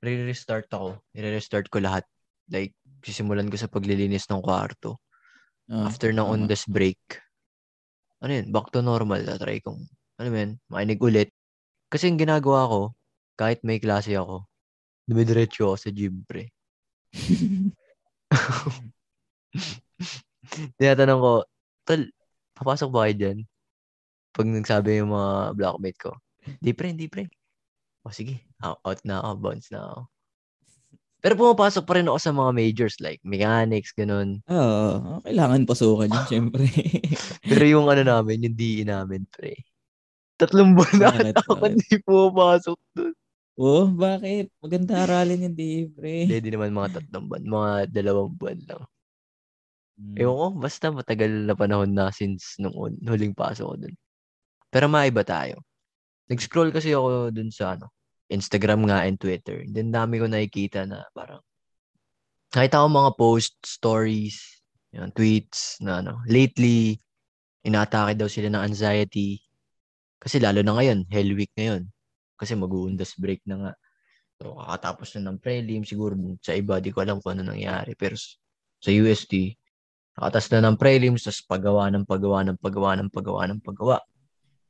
re-restart 0.04 0.68
ako. 0.72 1.00
I-restart 1.16 1.68
ko 1.72 1.80
lahat. 1.80 2.04
Like, 2.50 2.74
sisimulan 3.00 3.48
ko 3.48 3.56
sa 3.56 3.70
paglilinis 3.70 4.28
ng 4.28 4.42
kwarto. 4.44 5.00
Ah, 5.70 5.86
After 5.86 6.10
ng 6.10 6.20
tama. 6.26 6.34
undas 6.34 6.66
break. 6.66 6.98
Ano 8.20 8.36
yun, 8.36 8.50
back 8.52 8.74
to 8.74 8.82
normal. 8.84 9.22
Tatry 9.24 9.62
kong, 9.64 9.86
ano 10.20 10.28
yun, 10.28 10.58
mainig 10.68 11.00
ulit. 11.00 11.30
Kasi 11.88 12.10
yung 12.10 12.18
ginagawa 12.20 12.66
ko, 12.68 12.80
kahit 13.38 13.62
may 13.64 13.78
klase 13.80 14.12
ako, 14.18 14.49
dumidiretso 15.10 15.66
ako 15.66 15.76
sa 15.76 15.90
gym, 15.90 16.22
pre. 16.22 16.54
Tinatanong 20.78 21.20
ko, 21.20 21.32
tol, 21.82 22.02
papasok 22.54 22.88
ba 22.94 23.10
kayo 23.10 23.14
dyan? 23.18 23.38
Pag 24.30 24.46
nagsabi 24.46 25.02
yung 25.02 25.10
mga 25.10 25.58
blockmate 25.58 25.98
ko, 25.98 26.14
di 26.62 26.70
pre, 26.70 26.94
di 26.94 27.10
pre. 27.10 27.26
O 28.06 28.14
sige, 28.14 28.46
out, 28.62 28.78
out 28.86 29.02
na 29.02 29.18
ako, 29.18 29.30
bounce 29.42 29.74
na 29.74 29.90
ako. 29.90 30.06
Pero 31.20 31.36
pumapasok 31.36 31.84
pa 31.84 32.00
rin 32.00 32.08
ako 32.08 32.16
sa 32.16 32.32
mga 32.32 32.50
majors 32.56 32.96
like 33.04 33.20
mechanics, 33.26 33.92
ganun. 33.92 34.40
Oo, 34.48 35.20
kailangan 35.20 35.68
pasukan 35.68 36.08
yun, 36.08 36.26
syempre. 36.32 36.64
Pero 37.44 37.64
yung 37.68 37.92
ano 37.92 38.02
namin, 38.06 38.48
yung 38.48 38.56
DE 38.56 38.88
namin, 38.88 39.28
pre. 39.28 39.52
Tatlong 40.40 40.72
buwan 40.72 40.96
na 40.96 41.12
Bakit, 41.12 41.34
ako 41.44 41.52
hindi 41.68 41.94
pumapasok 42.00 42.78
doon. 42.96 43.14
Oh, 43.60 43.86
bakit? 43.92 44.48
Maganda 44.64 45.04
aralin 45.04 45.44
yun, 45.44 45.54
di, 45.54 45.84
pre. 45.92 46.24
Hindi, 46.24 46.48
di 46.48 46.50
naman 46.56 46.72
mga 46.72 47.00
tatlong 47.00 47.28
buwan. 47.28 47.44
Mga 47.44 47.70
dalawang 47.92 48.32
buwan 48.40 48.58
lang. 48.64 48.82
Hmm. 50.00 50.16
Ewan 50.16 50.36
ko, 50.40 50.46
basta 50.56 50.86
matagal 50.88 51.30
na 51.44 51.52
panahon 51.52 51.92
na 51.92 52.08
since 52.08 52.56
nung 52.56 52.72
un- 52.72 53.00
huling 53.04 53.36
pasok 53.36 53.66
ko 53.68 53.74
dun. 53.76 53.94
Pero 54.72 54.88
maiba 54.88 55.20
tayo. 55.28 55.60
Nag-scroll 56.32 56.72
kasi 56.72 56.96
ako 56.96 57.28
dun 57.34 57.52
sa 57.52 57.76
ano, 57.76 57.92
Instagram 58.32 58.88
nga 58.88 59.04
and 59.04 59.20
Twitter. 59.20 59.66
Then 59.68 59.92
dami 59.92 60.22
ko 60.22 60.30
nakikita 60.30 60.88
na 60.88 61.04
parang 61.12 61.44
nakita 62.54 62.80
ko 62.80 62.88
mga 62.88 63.12
post, 63.18 63.54
stories, 63.66 64.38
yun, 64.94 65.10
tweets 65.12 65.78
na 65.84 66.00
ano, 66.00 66.22
lately, 66.26 66.98
inaatake 67.66 68.16
daw 68.16 68.26
sila 68.30 68.48
ng 68.50 68.62
anxiety. 68.62 69.42
Kasi 70.16 70.40
lalo 70.40 70.64
na 70.64 70.74
ngayon, 70.80 71.06
hell 71.12 71.30
week 71.36 71.52
ngayon. 71.54 71.90
Kasi 72.40 72.56
mag-uundas 72.56 73.12
break 73.20 73.44
na 73.44 73.56
nga. 73.60 73.72
So, 74.40 74.56
kakatapos 74.56 75.20
na 75.20 75.28
ng 75.28 75.36
prelim, 75.36 75.84
siguro 75.84 76.16
sa 76.40 76.56
iba, 76.56 76.80
di 76.80 76.88
ko 76.88 77.04
alam 77.04 77.20
kung 77.20 77.36
ano 77.36 77.52
nangyari. 77.52 77.92
Pero 77.92 78.16
sa 78.80 78.88
UST, 78.88 79.52
nakatas 80.16 80.48
na 80.48 80.64
ng 80.64 80.80
prelims, 80.80 81.28
tapos 81.28 81.44
paggawa 81.44 81.92
ng 81.92 82.08
paggawa 82.08 82.48
ng 82.48 82.56
paggawa 82.56 82.96
ng 82.96 83.12
pagawa 83.12 83.42
ng 83.52 83.60
pagawa. 83.60 84.00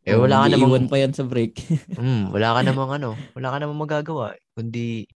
Eh, 0.03 0.19
Oh, 0.19 0.27
wala 0.27 0.43
ka 0.43 0.59
namang, 0.59 0.91
pa 0.91 0.99
yan 0.99 1.15
sa 1.15 1.23
break. 1.23 1.55
mm, 2.03 2.35
wala 2.35 2.59
ka 2.59 2.61
namang 2.67 2.91
ano, 2.99 3.15
wala 3.39 3.49
ka 3.55 3.57
namang 3.63 3.81
magagawa, 3.87 4.35
kundi 4.59 5.07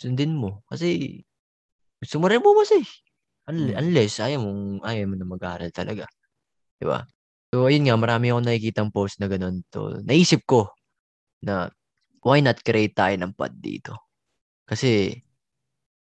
sundin 0.00 0.32
mo. 0.32 0.64
Kasi, 0.72 1.20
gusto 2.00 2.16
mo 2.16 2.32
rin 2.32 2.40
bumas 2.40 2.72
eh. 2.72 2.86
Un- 3.52 3.76
Mm. 3.76 3.76
Unless, 3.76 4.24
ayaw 4.24 4.40
mong, 4.40 4.88
ayaw 4.88 5.04
mo 5.04 5.14
na 5.20 5.26
mag-aaral 5.28 5.68
talaga. 5.68 6.08
Di 6.80 6.88
ba? 6.88 7.04
So, 7.52 7.68
ayun 7.68 7.84
nga, 7.84 8.00
marami 8.00 8.32
akong 8.32 8.46
nakikitang 8.48 8.88
post 8.94 9.20
na 9.20 9.28
ganun. 9.28 9.60
To, 9.74 10.00
naisip 10.00 10.48
ko 10.48 10.72
na, 11.44 11.68
why 12.24 12.40
not 12.44 12.60
create 12.64 12.94
tayo 12.96 13.14
ng 13.16 13.32
pod 13.36 13.52
dito? 13.58 13.96
Kasi, 14.68 15.16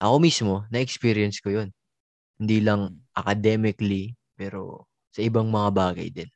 ako 0.03 0.17
mismo, 0.23 0.55
na-experience 0.71 1.41
ko 1.43 1.51
yun. 1.55 1.69
Hindi 2.41 2.61
lang 2.65 3.03
academically, 3.15 4.15
pero 4.39 4.87
sa 5.15 5.23
ibang 5.23 5.49
mga 5.51 5.71
bagay 5.75 6.09
din. 6.11 6.31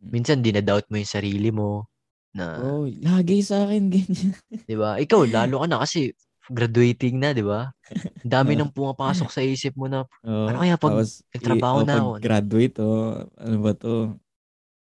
Minsan, 0.00 0.40
dinadoubt 0.40 0.88
mo 0.88 0.96
yung 0.96 1.08
sarili 1.10 1.50
mo 1.52 1.90
na, 2.32 2.56
Oh, 2.60 2.88
lagi 2.88 3.42
sa 3.44 3.68
akin 3.68 3.90
ganyan. 3.92 4.32
di 4.70 4.76
ba? 4.78 4.96
Ikaw, 4.96 5.20
lalo 5.28 5.60
ka 5.62 5.66
na 5.68 5.78
kasi 5.84 6.12
graduating 6.50 7.20
na, 7.20 7.36
di 7.36 7.44
ba? 7.44 7.68
Ang 8.24 8.32
dami 8.32 8.52
nang 8.58 8.72
pumapasok 8.72 9.28
sa 9.28 9.42
isip 9.44 9.74
mo 9.76 9.86
na, 9.90 10.06
Oh, 10.24 10.48
Ano 10.48 10.60
kaya 10.64 10.76
pag 10.80 10.92
tapos, 10.96 11.20
nagtrabaho 11.36 11.78
i- 11.80 11.84
oh, 11.84 11.86
na 11.88 11.94
ako? 12.00 12.10
graduate, 12.20 12.76
oh, 12.80 13.28
ano 13.40 13.56
ba 13.60 13.72
to? 13.76 13.94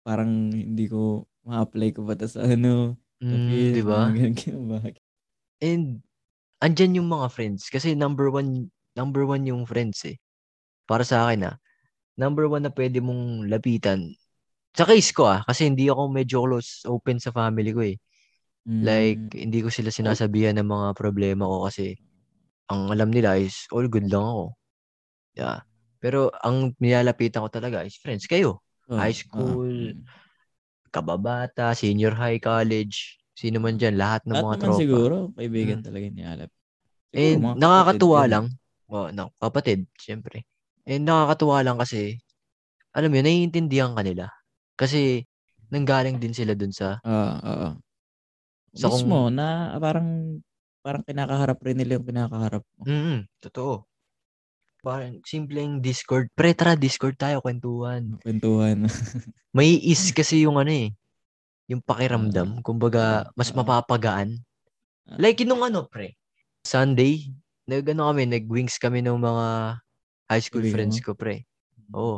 Parang 0.04 0.52
hindi 0.52 0.86
ko 0.92 1.28
ma-apply 1.48 1.90
ko 1.96 2.02
ba 2.08 2.14
to 2.18 2.28
sa 2.28 2.44
ano, 2.48 2.98
mm, 3.24 3.72
di 3.80 3.84
ba? 3.84 4.12
And, 5.64 6.04
andyan 6.60 7.00
yung 7.00 7.10
mga 7.12 7.32
friends. 7.32 7.72
Kasi 7.72 7.96
number 7.96 8.28
one, 8.28 8.72
number 8.96 9.24
one 9.24 9.48
yung 9.48 9.64
friends 9.64 10.04
eh. 10.08 10.20
Para 10.84 11.08
sa 11.08 11.28
akin 11.28 11.48
ah, 11.48 11.56
number 12.20 12.48
one 12.52 12.68
na 12.68 12.72
pwede 12.72 13.00
mong 13.00 13.48
lapitan. 13.48 14.12
Sa 14.74 14.84
case 14.84 15.14
ko 15.16 15.30
ah, 15.30 15.42
kasi 15.48 15.70
hindi 15.70 15.88
ako 15.88 16.02
medyo 16.10 16.44
close, 16.44 16.84
open 16.88 17.22
sa 17.22 17.32
family 17.32 17.72
ko 17.72 17.82
eh. 17.84 17.98
Like, 18.64 19.36
Mm, 19.36 19.52
hindi 19.52 19.60
ko 19.60 19.68
sila 19.68 19.92
sinasabihan 19.92 20.56
ng 20.56 20.68
mga 20.68 20.88
problema 20.96 21.44
ko 21.44 21.68
kasi 21.68 22.00
ang 22.72 22.88
alam 22.96 23.12
nila 23.12 23.36
is 23.36 23.68
all 23.76 23.86
good 23.92 24.08
lang 24.08 24.24
ako. 24.24 24.46
Yeah. 25.36 25.60
Pero 26.00 26.32
ang 26.40 26.72
nilalapitan 26.80 27.44
ko 27.44 27.50
talaga 27.52 27.84
is 27.84 28.00
friends. 28.00 28.24
Kayo, 28.24 28.64
oh, 28.88 28.98
high 29.00 29.12
ah, 29.12 29.20
school, 29.20 30.00
mm. 30.00 30.04
Kababata, 30.94 31.74
senior 31.74 32.14
high, 32.14 32.38
college, 32.38 33.18
sino 33.34 33.58
man 33.58 33.76
dyan, 33.82 33.98
lahat 33.98 34.22
ng 34.30 34.38
Lahat 34.38 34.46
mga 34.46 34.58
tropa. 34.62 34.80
siguro, 34.80 35.16
kaibigan 35.34 35.80
Mm. 35.82 35.86
talaga 35.90 36.06
ni 36.14 36.22
Alap. 36.24 36.52
Siguro, 37.10 37.18
And 37.18 37.40
mga 37.42 37.54
kapatid, 37.54 37.62
nakakatuwa 37.66 38.22
ganun. 38.22 38.30
lang. 38.32 38.46
Oh, 38.94 39.08
no, 39.10 39.26
kapatid, 39.42 39.80
syempre. 39.98 40.38
And 40.86 41.04
nakakatuwa 41.10 41.58
lang 41.66 41.78
kasi, 41.82 42.22
alam 42.94 43.10
mo 43.10 43.16
yun, 43.18 43.26
naiintindihan 43.26 43.92
ka 43.98 44.02
nila. 44.06 44.30
Kasi, 44.78 45.26
nanggaling 45.74 46.22
din 46.22 46.34
sila 46.38 46.54
dun 46.54 46.70
sa, 46.74 47.02
Ah, 47.02 47.38
oo. 47.42 47.70
Sa 48.74 48.90
kung- 48.90 49.06
Mismo, 49.06 49.30
na 49.34 49.78
parang, 49.78 50.42
parang 50.82 51.04
kinakaharap 51.06 51.58
rin 51.62 51.78
nila 51.78 51.98
yung 52.02 52.08
kinakaharap 52.10 52.64
mo. 52.78 52.84
mm 52.86 53.26
totoo. 53.42 53.86
Parang 54.84 55.24
simpleng 55.24 55.80
Discord. 55.80 56.28
Pre, 56.36 56.52
tara, 56.52 56.76
Discord 56.76 57.16
tayo, 57.16 57.40
kwentuhan. 57.40 58.20
Kwentuhan. 58.20 58.84
May 59.56 59.80
is 59.80 60.12
kasi 60.12 60.44
yung 60.44 60.60
ano 60.60 60.68
eh, 60.76 60.92
yung 61.72 61.80
pakiramdam. 61.80 62.60
Kumbaga, 62.60 63.32
mas 63.32 63.56
ah. 63.56 63.64
mapapagaan. 63.64 64.44
Ah. 65.08 65.16
Like 65.16 65.40
yung 65.40 65.64
ano, 65.64 65.88
pre. 65.88 66.20
Sunday, 66.68 67.32
nag 67.64 67.88
ano 67.96 68.12
kami, 68.12 68.28
nag-wings 68.28 68.76
kami 68.76 69.00
ng 69.00 69.16
mga 69.24 69.48
high 70.28 70.44
school 70.44 70.68
Kaibigan 70.68 70.76
friends 70.76 71.00
mo? 71.00 71.04
ko, 71.08 71.12
pre. 71.16 71.48
Oo. 71.96 72.18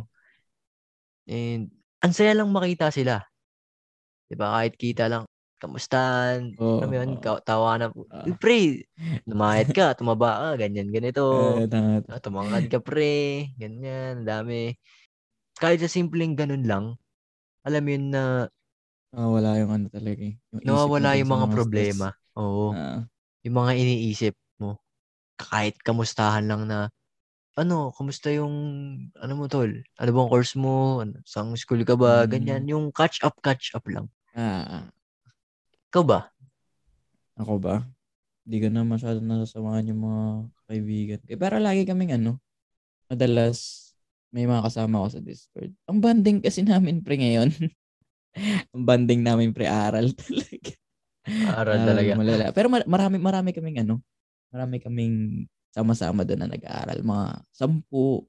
And, 1.29 1.69
ang 2.01 2.13
saya 2.17 2.33
lang 2.33 2.49
makita 2.49 2.89
sila. 2.89 3.21
Diba? 4.25 4.57
Kahit 4.57 4.73
kita 4.73 5.05
lang, 5.05 5.29
kamustahan, 5.65 6.53
Oo, 6.55 6.79
alam 6.85 6.91
yun, 6.93 7.09
oo. 7.17 7.21
ka- 7.21 7.41
tawanan. 7.41 7.89
Ah. 8.13 8.23
Uy, 8.23 8.33
pre, 8.37 8.85
lumayad 9.25 9.69
ka, 9.73 9.97
tumaba 9.97 10.53
ka, 10.55 10.65
ganyan, 10.65 10.89
ganito. 10.93 11.25
Eh, 11.65 11.67
tama- 11.67 12.05
Ah, 12.07 12.21
tumangkad 12.21 12.69
ka, 12.69 12.79
pre, 12.79 13.49
ganyan, 13.57 14.21
dami. 14.23 14.77
Kahit 15.57 15.81
sa 15.81 15.89
simpleng 15.89 16.37
ganun 16.37 16.63
lang, 16.63 16.85
alam 17.65 17.81
mo 17.81 17.89
yun 17.89 18.05
na 18.13 18.23
nawawala 19.15 19.55
yung 19.63 19.71
ano 19.71 19.85
talaga 19.87 20.21
eh. 20.27 20.35
Yung 20.51 20.67
nawawala 20.67 21.15
yung 21.15 21.31
mga 21.31 21.47
stress. 21.47 21.55
problema. 21.55 22.07
Oo. 22.35 22.75
Ah, 22.75 23.01
yung 23.47 23.55
mga 23.55 23.71
iniisip 23.79 24.35
mo. 24.59 24.77
Kahit 25.39 25.79
kamustahan 25.79 26.43
lang 26.45 26.67
na, 26.67 26.91
ano, 27.55 27.95
kamusta 27.95 28.27
yung, 28.35 28.51
ano 29.15 29.33
mo 29.39 29.47
tol? 29.47 29.71
Ano 29.95 30.09
bang 30.11 30.27
course 30.27 30.59
mo? 30.59 30.99
Ano, 30.99 31.23
sang 31.23 31.55
school 31.55 31.87
ka 31.87 31.95
ba? 31.95 32.27
Mm. 32.27 32.29
Ganyan. 32.35 32.63
Yung 32.67 32.85
catch 32.91 33.23
up, 33.23 33.39
catch 33.39 33.71
up 33.71 33.87
lang. 33.87 34.11
ah. 34.35 34.91
Ikaw 35.95 36.03
ba? 36.03 36.27
Ako 37.39 37.55
ba? 37.55 37.87
Hindi 38.43 38.57
ko 38.59 38.67
na 38.67 38.83
masyado 38.83 39.23
nasasamahan 39.23 39.95
yung 39.95 40.03
mga 40.03 40.23
kaibigan. 40.67 41.19
Eh, 41.23 41.39
pero 41.39 41.55
lagi 41.55 41.87
kaming 41.87 42.19
ano, 42.19 42.35
madalas 43.07 43.87
may 44.27 44.43
mga 44.43 44.67
kasama 44.67 45.07
ko 45.07 45.07
sa 45.07 45.23
Discord. 45.23 45.71
Ang 45.87 46.03
banding 46.03 46.43
kasi 46.43 46.67
namin 46.67 46.99
pre 46.99 47.15
ngayon. 47.15 47.47
Ang 48.75 48.83
banding 48.83 49.23
namin 49.23 49.55
pre 49.55 49.71
aral 49.71 50.11
talaga. 50.19 50.75
Aral 51.63 51.79
talaga. 51.87 52.11
malala. 52.19 52.45
Pero 52.51 52.67
mar- 52.67 52.91
marami 52.91 53.15
marami 53.15 53.49
kaming 53.55 53.87
ano, 53.87 54.03
marami 54.51 54.83
kaming 54.83 55.47
sama-sama 55.71 56.27
doon 56.27 56.43
na 56.43 56.51
nag-aaral. 56.51 57.07
Mga 57.07 57.27
sampu. 57.55 58.27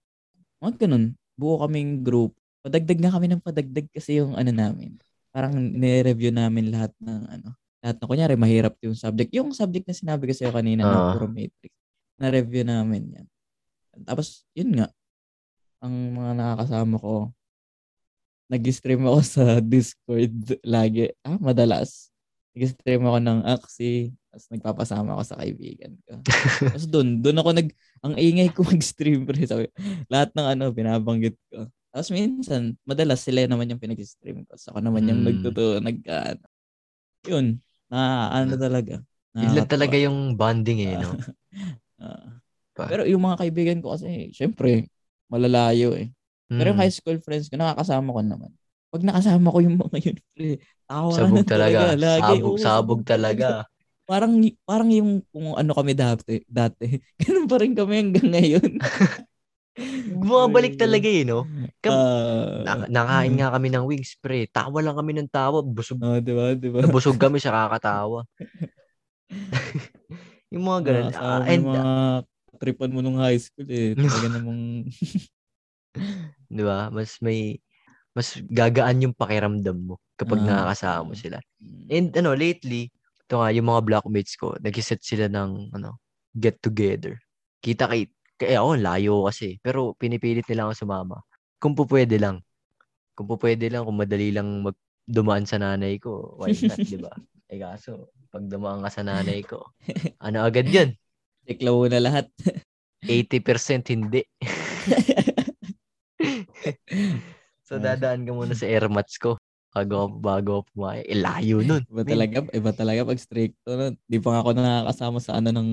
Mga 0.62 0.86
ganun. 0.86 1.18
Buo 1.34 1.58
kaming 1.66 2.06
group. 2.06 2.30
Padagdag 2.62 3.02
na 3.02 3.10
kami 3.10 3.26
ng 3.26 3.42
padagdag 3.42 3.90
kasi 3.90 4.22
yung 4.22 4.38
ano 4.38 4.54
namin. 4.54 5.02
Parang 5.36 5.52
nire-review 5.52 6.32
namin 6.32 6.72
lahat 6.72 6.96
ng 6.96 7.20
ano. 7.28 7.52
Lahat 7.84 7.96
na 8.00 8.08
kunyari 8.08 8.34
mahirap 8.40 8.72
yung 8.80 8.96
subject. 8.96 9.28
Yung 9.36 9.52
subject 9.52 9.84
na 9.84 9.92
sinabi 9.92 10.24
ko 10.24 10.32
sa'yo 10.32 10.48
kanina 10.48 10.80
na 10.80 10.96
Ah. 10.96 11.12
puro 11.12 11.28
matrix. 11.28 11.76
Na-review 12.16 12.64
namin 12.64 13.02
yan. 13.12 13.26
Tapos, 14.08 14.48
yun 14.56 14.72
nga. 14.72 14.88
Ang 15.84 16.16
mga 16.16 16.32
nakakasama 16.40 16.96
ko, 16.96 17.36
nag-stream 18.48 19.04
ako 19.04 19.20
sa 19.20 19.44
Discord 19.60 20.32
lagi. 20.64 21.12
Ah, 21.20 21.36
madalas. 21.36 22.08
Nag-stream 22.56 23.04
ako 23.04 23.18
ng 23.20 23.40
Axie. 23.44 24.16
Tapos 24.32 24.46
nagpapasama 24.52 25.12
ako 25.12 25.22
sa 25.28 25.36
kaibigan 25.36 25.92
ko. 26.08 26.16
Tapos 26.72 26.88
doon, 26.88 27.20
doon 27.20 27.36
ako 27.40 27.50
nag, 27.52 27.68
ang 28.00 28.14
ingay 28.16 28.48
ko 28.52 28.64
mag-stream 28.72 29.28
pre. 29.28 29.44
Sabi, 29.44 29.68
lahat 30.08 30.32
ng 30.32 30.46
ano, 30.56 30.64
binabanggit 30.72 31.36
ko. 31.52 31.68
Tapos 31.96 32.12
minsan, 32.12 32.76
madalas 32.84 33.24
sila 33.24 33.48
naman 33.48 33.72
yung 33.72 33.80
pinag-stream 33.80 34.44
ko. 34.44 34.52
So 34.60 34.76
ako 34.76 34.84
naman 34.84 35.08
yung 35.08 35.24
Mm. 35.24 35.28
nagtuto, 35.32 35.80
nag, 35.80 35.96
ano. 36.04 36.44
Yun, 37.24 37.46
na 37.88 38.28
ano 38.36 38.52
talaga. 38.60 39.00
Yun 39.32 39.52
lang 39.56 39.64
talaga 39.64 39.96
yung 39.96 40.36
bonding 40.36 40.92
eh, 40.92 40.94
no? 41.00 41.08
Pa. 42.76 42.84
pero 42.92 43.08
yung 43.08 43.24
mga 43.24 43.40
kaibigan 43.40 43.78
ko 43.80 43.96
kasi, 43.96 44.28
syempre, 44.36 44.84
malalayo 45.32 45.96
eh. 45.96 46.12
Pero 46.52 46.76
yung 46.76 46.76
Mm. 46.76 46.84
high 46.84 46.92
school 46.92 47.16
friends 47.24 47.48
ko, 47.48 47.56
nakakasama 47.56 48.12
ko 48.12 48.20
naman. 48.20 48.52
Pag 48.92 49.02
nakasama 49.08 49.48
ko 49.48 49.58
yung 49.64 49.80
mga 49.80 49.96
yun, 50.04 50.16
pre, 50.36 50.60
tawa 50.84 51.08
Sabog 51.16 51.40
na 51.40 51.48
talaga. 51.48 51.80
Lagi. 51.96 52.20
Sabog, 52.20 52.52
Oo, 52.52 52.60
sabog 52.60 53.00
talaga. 53.08 53.48
parang 54.10 54.36
parang 54.68 54.92
yung 54.92 55.24
kung 55.32 55.56
ano 55.56 55.72
kami 55.72 55.96
dati, 55.96 56.44
dati. 56.44 57.00
Ganun 57.24 57.48
pa 57.48 57.56
rin 57.64 57.72
kami 57.72 57.94
hanggang 57.96 58.28
ngayon. 58.36 58.70
Bumabalik 60.08 60.80
talaga 60.80 61.04
eh, 61.08 61.22
no? 61.28 61.44
Kam- 61.84 61.92
Ah, 61.96 62.64
Na- 62.66 62.88
nakain 62.90 63.36
nga 63.38 63.52
kami 63.54 63.68
ng 63.70 63.84
wings, 63.86 64.16
pre. 64.18 64.48
Tawa 64.48 64.80
lang 64.82 64.96
kami 64.96 65.12
ng 65.14 65.28
tawa. 65.30 65.60
Busog, 65.62 66.00
oh, 66.02 66.18
di 66.18 66.32
ba? 66.34 66.56
Di 66.56 66.68
ba? 66.72 66.82
busog 66.88 67.14
kami 67.20 67.38
sa 67.38 67.52
kakatawa. 67.68 68.24
yung 70.52 70.64
mga 70.64 70.80
ganun. 70.82 71.06
Ah, 71.14 71.38
mo 71.38 71.46
and, 71.46 71.62
yung 71.62 71.68
mga 71.70 71.86
tripan 72.56 72.90
mo 72.90 73.00
nung 73.04 73.20
high 73.20 73.38
school 73.38 73.68
eh. 73.68 73.92
Talaga 74.00 74.28
namang 74.32 74.88
di 76.46 76.62
ba? 76.64 76.88
Mas 76.90 77.20
may, 77.20 77.60
mas 78.16 78.38
gagaan 78.48 79.04
yung 79.04 79.14
pakiramdam 79.14 79.76
mo 79.76 80.00
kapag 80.16 80.40
Ah. 80.42 80.46
nakakasama 80.72 81.12
mo 81.12 81.14
sila. 81.14 81.38
And 81.92 82.10
ano, 82.16 82.32
lately, 82.32 82.88
ito 83.26 83.34
nga, 83.36 83.50
yung 83.52 83.68
mga 83.68 83.82
blockmates 83.84 84.34
ko, 84.38 84.54
nag-set 84.58 85.02
sila 85.02 85.26
ng, 85.28 85.74
ano, 85.76 86.00
get 86.34 86.56
together. 86.62 87.18
Kita 87.60 87.90
kay, 87.90 88.08
kaya 88.36 88.60
ako, 88.60 88.72
layo 88.76 89.14
kasi. 89.28 89.56
Pero 89.64 89.96
pinipilit 89.96 90.44
nila 90.48 90.68
ako 90.68 90.86
sumama. 90.86 91.16
Kung 91.56 91.72
po 91.72 91.88
pwede 91.88 92.20
lang. 92.20 92.44
Kung 93.16 93.28
po 93.28 93.40
pwede 93.40 93.72
lang, 93.72 93.88
kung 93.88 93.96
madali 93.96 94.28
lang 94.32 94.60
mag 94.60 94.76
dumaan 95.06 95.48
sa 95.48 95.56
nanay 95.56 95.96
ko, 96.02 96.36
why 96.36 96.52
not, 96.66 96.82
di 96.82 96.98
ba? 97.00 97.10
Eh 97.46 97.62
kaso, 97.62 98.10
pag 98.34 98.42
dumaan 98.50 98.82
ka 98.82 98.90
sa 98.90 99.06
nanay 99.06 99.38
ko, 99.46 99.62
ano 100.18 100.42
agad 100.42 100.66
yun? 100.66 100.98
iklaw 101.46 101.86
na 101.86 102.02
lahat. 102.02 102.26
80% 103.06 103.94
hindi. 103.94 104.26
so, 107.66 107.78
dadaan 107.78 108.26
ka 108.26 108.34
muna 108.34 108.50
sa 108.50 108.66
airmats 108.66 109.14
ko 109.14 109.38
bago, 109.70 110.10
bago 110.10 110.50
ako 110.58 110.62
pumayag. 110.74 111.06
Eh, 111.06 111.20
layo 111.20 111.62
nun. 111.62 111.86
Iba 111.86 112.02
talaga, 112.02 112.36
iba 112.50 112.70
talaga 112.74 113.00
pag 113.06 113.20
stricto 113.20 113.70
nun. 113.76 113.94
Di 114.10 114.18
pa 114.18 114.34
nga 114.34 114.40
ako 114.42 114.50
nakakasama 114.56 115.18
sa 115.20 115.38
ano 115.38 115.52
ng 115.52 115.68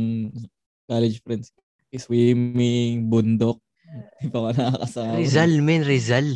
college 0.85 1.23
friends. 1.25 1.49
Swimming, 1.95 3.07
bundok. 3.07 3.61
Di 4.21 4.27
pa 4.27 4.37
ako 4.39 4.49
nakakasama. 4.53 5.17
Rizal, 5.17 5.51
men, 5.61 5.83
Rizal. 5.85 6.27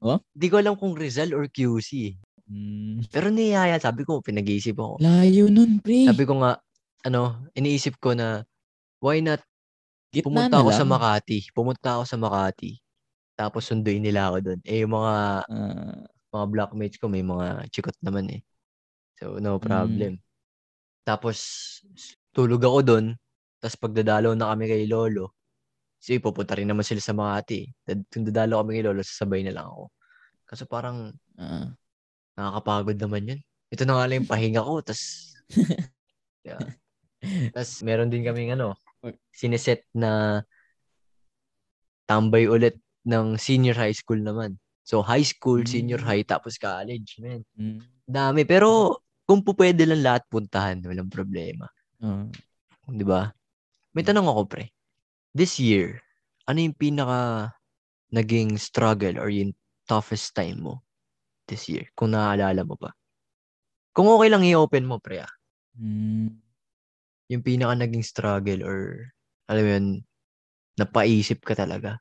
Oh? 0.00 0.22
Di 0.30 0.46
ko 0.46 0.56
alam 0.56 0.78
kung 0.78 0.94
Rizal 0.94 1.34
or 1.34 1.46
QC. 1.46 2.14
Hmm. 2.48 3.04
Pero 3.12 3.28
niyaya, 3.28 3.76
sabi 3.76 4.08
ko, 4.08 4.24
pinag-iisip 4.24 4.72
ako. 4.72 4.96
Layo 4.98 5.52
nun, 5.52 5.84
pre. 5.84 6.08
Sabi 6.08 6.24
ko 6.24 6.40
nga, 6.40 6.56
ano, 7.04 7.44
iniisip 7.52 8.00
ko 8.00 8.16
na, 8.16 8.40
why 8.98 9.20
not 9.20 9.42
Gitna 10.08 10.24
pumunta 10.48 10.56
na 10.56 10.60
ako 10.64 10.70
lang. 10.72 10.78
sa 10.80 10.86
Makati. 10.88 11.38
Pumunta 11.52 11.88
ako 12.00 12.04
sa 12.08 12.16
Makati. 12.16 12.72
Tapos 13.36 13.68
sunduin 13.68 14.00
nila 14.00 14.32
ako 14.32 14.36
doon. 14.40 14.60
Eh, 14.64 14.80
yung 14.80 14.96
mga, 14.96 15.14
Ah, 15.44 16.00
mga 16.32 16.46
blockmates 16.48 16.96
ko, 16.96 17.06
may 17.06 17.20
mga 17.20 17.68
chikot 17.68 17.94
naman 18.00 18.32
eh. 18.32 18.40
So, 19.20 19.36
no 19.36 19.60
Mm. 19.60 19.62
problem. 19.62 20.12
Tapos, 21.04 21.36
tulog 22.32 22.64
ako 22.64 22.78
doon. 22.80 23.06
Tapos, 23.58 23.76
pagdadalaw 23.78 24.32
na 24.38 24.54
kami 24.54 24.64
kay 24.70 24.84
Lolo, 24.86 25.34
kasi 25.98 26.22
pupunta 26.22 26.54
rin 26.54 26.70
naman 26.70 26.86
sila 26.86 27.02
sa 27.02 27.14
Makati. 27.14 27.66
Dad- 27.82 28.06
Kung 28.06 28.22
dadalaw 28.22 28.62
kami 28.62 28.78
kay 28.78 28.84
Lolo, 28.86 29.02
sasabay 29.02 29.42
na 29.42 29.52
lang 29.54 29.66
ako. 29.66 29.84
Kasi 30.46 30.62
parang, 30.64 31.10
ah. 31.36 31.74
nakakapagod 32.38 32.98
naman 33.02 33.22
yun. 33.34 33.40
Ito 33.68 33.82
na 33.82 33.98
nga 33.98 34.06
lang 34.06 34.22
yung 34.22 34.30
pahinga 34.30 34.62
ko. 34.62 34.78
Tapos, 34.80 35.34
yeah. 36.46 36.62
Tapos, 37.50 37.82
meron 37.82 38.08
din 38.08 38.22
kaming 38.22 38.54
ano, 38.54 38.78
sineset 39.34 39.82
na 39.90 40.42
tambay 42.08 42.46
ulit 42.46 42.78
ng 43.04 43.36
senior 43.36 43.76
high 43.76 43.92
school 43.92 44.22
naman. 44.22 44.56
So, 44.86 45.04
high 45.04 45.26
school, 45.26 45.68
senior 45.68 46.00
Mm. 46.00 46.08
high, 46.08 46.24
tapos 46.24 46.56
college, 46.56 47.20
man. 47.20 47.44
Hmm. 47.52 47.84
Dami. 48.08 48.48
Pero, 48.48 48.96
kung 49.28 49.44
po 49.44 49.52
pwede 49.52 49.84
lang 49.84 50.00
lahat 50.00 50.24
puntahan, 50.32 50.80
walang 50.80 51.12
problema. 51.12 51.68
Ah. 52.00 52.24
Di 52.88 53.04
ba? 53.04 53.28
May 53.96 54.04
tanong 54.04 54.28
ako, 54.28 54.42
pre. 54.48 54.64
This 55.32 55.56
year, 55.60 56.00
ano 56.48 56.60
yung 56.60 56.76
pinaka 56.76 57.52
naging 58.12 58.56
struggle 58.56 59.20
or 59.20 59.28
yung 59.28 59.52
toughest 59.88 60.32
time 60.36 60.64
mo 60.64 60.84
this 61.48 61.68
year? 61.68 61.88
Kung 61.96 62.12
naaalala 62.12 62.64
mo 62.64 62.76
pa. 62.76 62.92
Kung 63.96 64.08
okay 64.12 64.28
lang 64.28 64.44
i-open 64.44 64.84
mo, 64.84 65.00
pre, 65.00 65.24
ah. 65.24 65.32
Hmm. 65.76 66.36
Yung 67.28 67.44
pinaka 67.44 67.76
naging 67.76 68.04
struggle 68.04 68.60
or, 68.64 68.78
alam 69.48 69.62
mo 69.64 69.70
yun, 69.72 69.86
napaisip 70.78 71.42
ka 71.44 71.56
talaga 71.56 72.00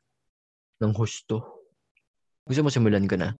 ng 0.80 0.94
husto. 0.94 1.66
Gusto 2.48 2.62
mo 2.64 2.70
simulan 2.72 3.10
ko 3.10 3.20
na? 3.20 3.34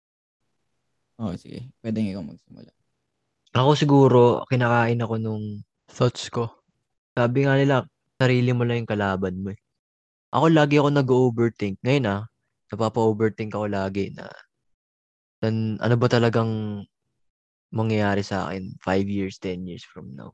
Oh, 1.18 1.34
sige. 1.38 1.72
Pwede 1.80 2.02
ikaw 2.02 2.22
magsimula. 2.26 2.72
Ako 3.56 3.72
siguro, 3.74 4.22
kinakain 4.52 5.02
ako 5.02 5.16
nung 5.18 5.66
thoughts 5.90 6.30
ko. 6.30 6.52
Sabi 7.18 7.48
nga 7.48 7.58
nila, 7.58 7.88
sarili 8.18 8.52
mo 8.54 8.66
lang 8.66 8.84
yung 8.84 8.92
kalaban 8.92 9.36
mo 9.42 9.54
eh. 9.54 9.60
Ako 10.34 10.52
lagi 10.52 10.78
ako 10.82 10.90
nag-overthink. 10.92 11.80
Ngayon 11.86 12.06
ah, 12.10 12.24
napapa-overthink 12.74 13.54
ako 13.56 13.66
lagi 13.72 14.12
na 14.14 14.28
tan, 15.40 15.78
ano 15.80 15.96
ba 15.96 16.08
talagang 16.10 16.84
mangyayari 17.72 18.24
sa 18.26 18.50
akin 18.50 18.76
5 18.82 19.08
years, 19.08 19.38
10 19.40 19.68
years 19.70 19.86
from 19.86 20.12
now. 20.18 20.34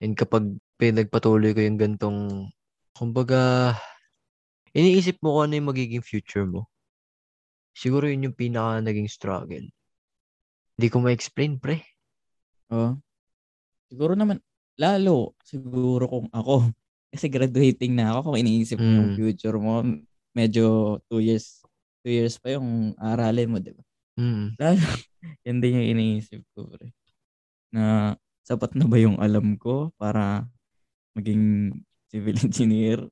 And 0.00 0.16
kapag 0.16 0.56
pinagpatuloy 0.80 1.52
ko 1.52 1.60
yung 1.60 1.76
gantong, 1.76 2.18
kumbaga, 2.96 3.74
iniisip 4.72 5.20
mo 5.20 5.36
kung 5.36 5.52
ano 5.52 5.54
yung 5.60 5.70
magiging 5.70 6.04
future 6.04 6.48
mo. 6.48 6.70
Siguro 7.76 8.08
yun 8.08 8.30
yung 8.30 8.36
pinaka 8.38 8.80
naging 8.82 9.10
struggle. 9.10 9.66
Hindi 10.78 10.88
ko 10.88 10.96
ma-explain, 11.04 11.60
pre. 11.60 11.84
Oh. 12.72 12.96
Siguro 13.92 14.16
naman, 14.16 14.40
lalo, 14.78 15.34
siguro 15.42 16.06
kung 16.06 16.26
ako, 16.30 16.70
kasi 17.14 17.26
graduating 17.26 17.96
na 17.96 18.14
ako, 18.14 18.30
kung 18.30 18.38
iniisip 18.38 18.78
mo 18.78 18.86
yung 18.86 19.10
Mm. 19.14 19.18
future 19.18 19.58
mo, 19.58 19.82
medyo 20.30 20.98
two 21.10 21.18
years, 21.18 21.62
two 22.06 22.12
years 22.14 22.38
pa 22.38 22.54
yung 22.54 22.94
aralin 22.98 23.50
mo, 23.50 23.58
di 23.58 23.74
ba? 23.74 23.82
Mm. 24.18 24.46
Lalo, 24.62 24.84
yan 25.46 25.58
din 25.58 25.76
yung 25.80 25.88
iniisip 25.98 26.42
ko, 26.54 26.70
pre. 26.70 26.94
Na, 27.74 28.14
sapat 28.46 28.74
na 28.78 28.86
ba 28.86 28.98
yung 28.98 29.18
alam 29.18 29.54
ko 29.58 29.90
para 29.98 30.46
maging 31.18 31.74
civil 32.10 32.36
engineer? 32.46 33.02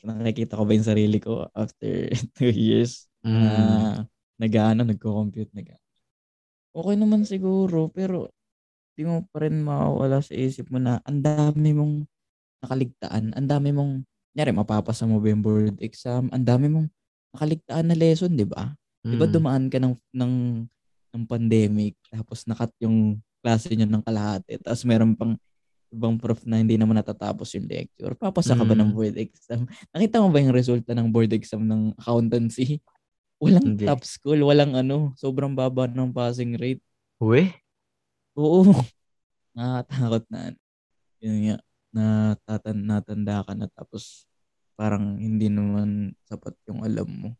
Nakikita 0.00 0.56
ko 0.56 0.64
ba 0.64 0.72
yung 0.72 0.88
sarili 0.88 1.18
ko 1.20 1.46
after 1.52 2.08
two 2.34 2.50
years? 2.50 3.06
Mm. 3.20 3.36
na 3.36 3.50
nag-ano, 4.40 4.80
nagko-compute, 4.88 5.52
nag 5.52 5.76
Okay 6.70 6.94
naman 6.96 7.26
siguro, 7.26 7.90
pero 7.90 8.30
di 8.98 9.02
mo 9.06 9.24
pa 9.30 9.44
rin 9.46 9.60
mawala 9.62 10.20
sa 10.22 10.32
isip 10.34 10.68
mo 10.70 10.78
na 10.82 11.00
ang 11.06 11.20
dami 11.22 11.72
mong 11.74 12.04
nakaligtaan, 12.64 13.32
ang 13.36 13.46
dami 13.48 13.70
mong, 13.72 14.04
nyari, 14.36 14.52
mapapasa 14.54 15.04
mo 15.08 15.18
ba 15.22 15.28
yung 15.32 15.42
board 15.44 15.76
exam, 15.82 16.28
ang 16.32 16.44
dami 16.44 16.68
mong 16.70 16.88
nakaligtaan 17.36 17.86
na 17.90 17.96
lesson, 17.96 18.32
di 18.36 18.44
ba? 18.48 18.74
Di 19.06 19.16
ba 19.16 19.26
Mm. 19.28 19.34
dumaan 19.34 19.64
ka 19.72 19.78
ng, 19.80 19.94
ng, 20.16 20.34
ng 21.16 21.24
pandemic, 21.26 21.96
tapos 22.12 22.44
nakat 22.46 22.70
yung 22.84 23.18
klase 23.40 23.72
nyo 23.74 23.88
ng 23.88 24.04
kalahati, 24.04 24.60
tapos 24.60 24.84
meron 24.84 25.16
pang 25.16 25.34
ibang 25.94 26.16
prof 26.20 26.42
na 26.46 26.60
hindi 26.62 26.76
naman 26.78 26.98
natatapos 26.98 27.50
yung 27.58 27.66
lecture. 27.70 28.14
Papasa 28.18 28.54
ka 28.58 28.62
ba 28.66 28.74
ng 28.78 28.90
Mm. 28.90 28.96
board 28.96 29.16
exam? 29.18 29.66
Nakita 29.94 30.22
mo 30.22 30.28
ba 30.30 30.38
yung 30.42 30.54
resulta 30.54 30.92
ng 30.94 31.08
board 31.10 31.32
exam 31.34 31.64
ng 31.66 31.94
accountancy? 31.98 32.78
Walang 33.42 33.74
Hindi. 33.76 33.86
top 33.88 34.04
school, 34.06 34.40
walang 34.46 34.76
ano, 34.76 35.12
sobrang 35.18 35.52
baba 35.56 35.88
ng 35.90 36.12
passing 36.14 36.56
rate. 36.60 36.82
Uwe? 37.20 37.59
Oo. 38.40 38.64
Nakakatakot 39.56 40.24
na. 40.32 40.38
ano. 40.48 40.58
Yun 41.20 41.36
nga, 41.44 41.56
natatan, 41.92 42.78
natanda 42.88 43.44
ka 43.44 43.52
na 43.52 43.68
tapos 43.68 44.24
parang 44.80 45.20
hindi 45.20 45.52
naman 45.52 46.16
sapat 46.24 46.56
yung 46.64 46.80
alam 46.80 47.08
mo. 47.08 47.30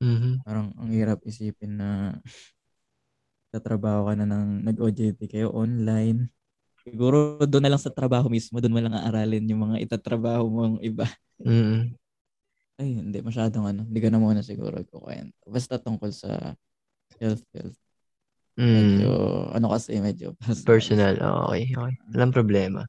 Mhm. 0.00 0.40
Parang 0.48 0.72
ang 0.80 0.88
hirap 0.88 1.20
isipin 1.28 1.76
na 1.76 2.16
tatrabaho 3.52 4.08
ka 4.08 4.16
na 4.16 4.24
ng 4.24 4.64
nag-OJT 4.64 5.20
kayo 5.28 5.52
online. 5.52 6.32
Siguro 6.80 7.36
doon 7.44 7.68
na 7.68 7.76
lang 7.76 7.82
sa 7.82 7.92
trabaho 7.92 8.32
mismo, 8.32 8.56
doon 8.56 8.72
mo 8.72 8.80
lang 8.80 8.96
aaralin 8.96 9.44
yung 9.44 9.68
mga 9.68 9.84
itatrabaho 9.84 10.48
mong 10.48 10.76
iba. 10.80 11.04
Mm. 11.36 11.92
Ay, 12.80 12.96
hindi 12.96 13.20
masyadong 13.20 13.68
ano. 13.68 13.84
Hindi 13.84 14.00
ko 14.00 14.08
na 14.08 14.16
muna 14.16 14.40
siguro 14.40 14.80
kukwento. 14.88 15.36
Basta 15.44 15.76
tungkol 15.76 16.08
sa 16.16 16.56
health 17.20 17.44
health. 17.52 17.76
Medyo, 18.58 19.10
Mm. 19.50 19.56
ano 19.56 19.66
kasi, 19.70 20.00
medyo 20.02 20.34
personal. 20.42 20.66
Personal. 20.66 21.14
Okay, 21.50 21.64
okay. 21.74 21.94
Walang 22.14 22.34
problema. 22.34 22.80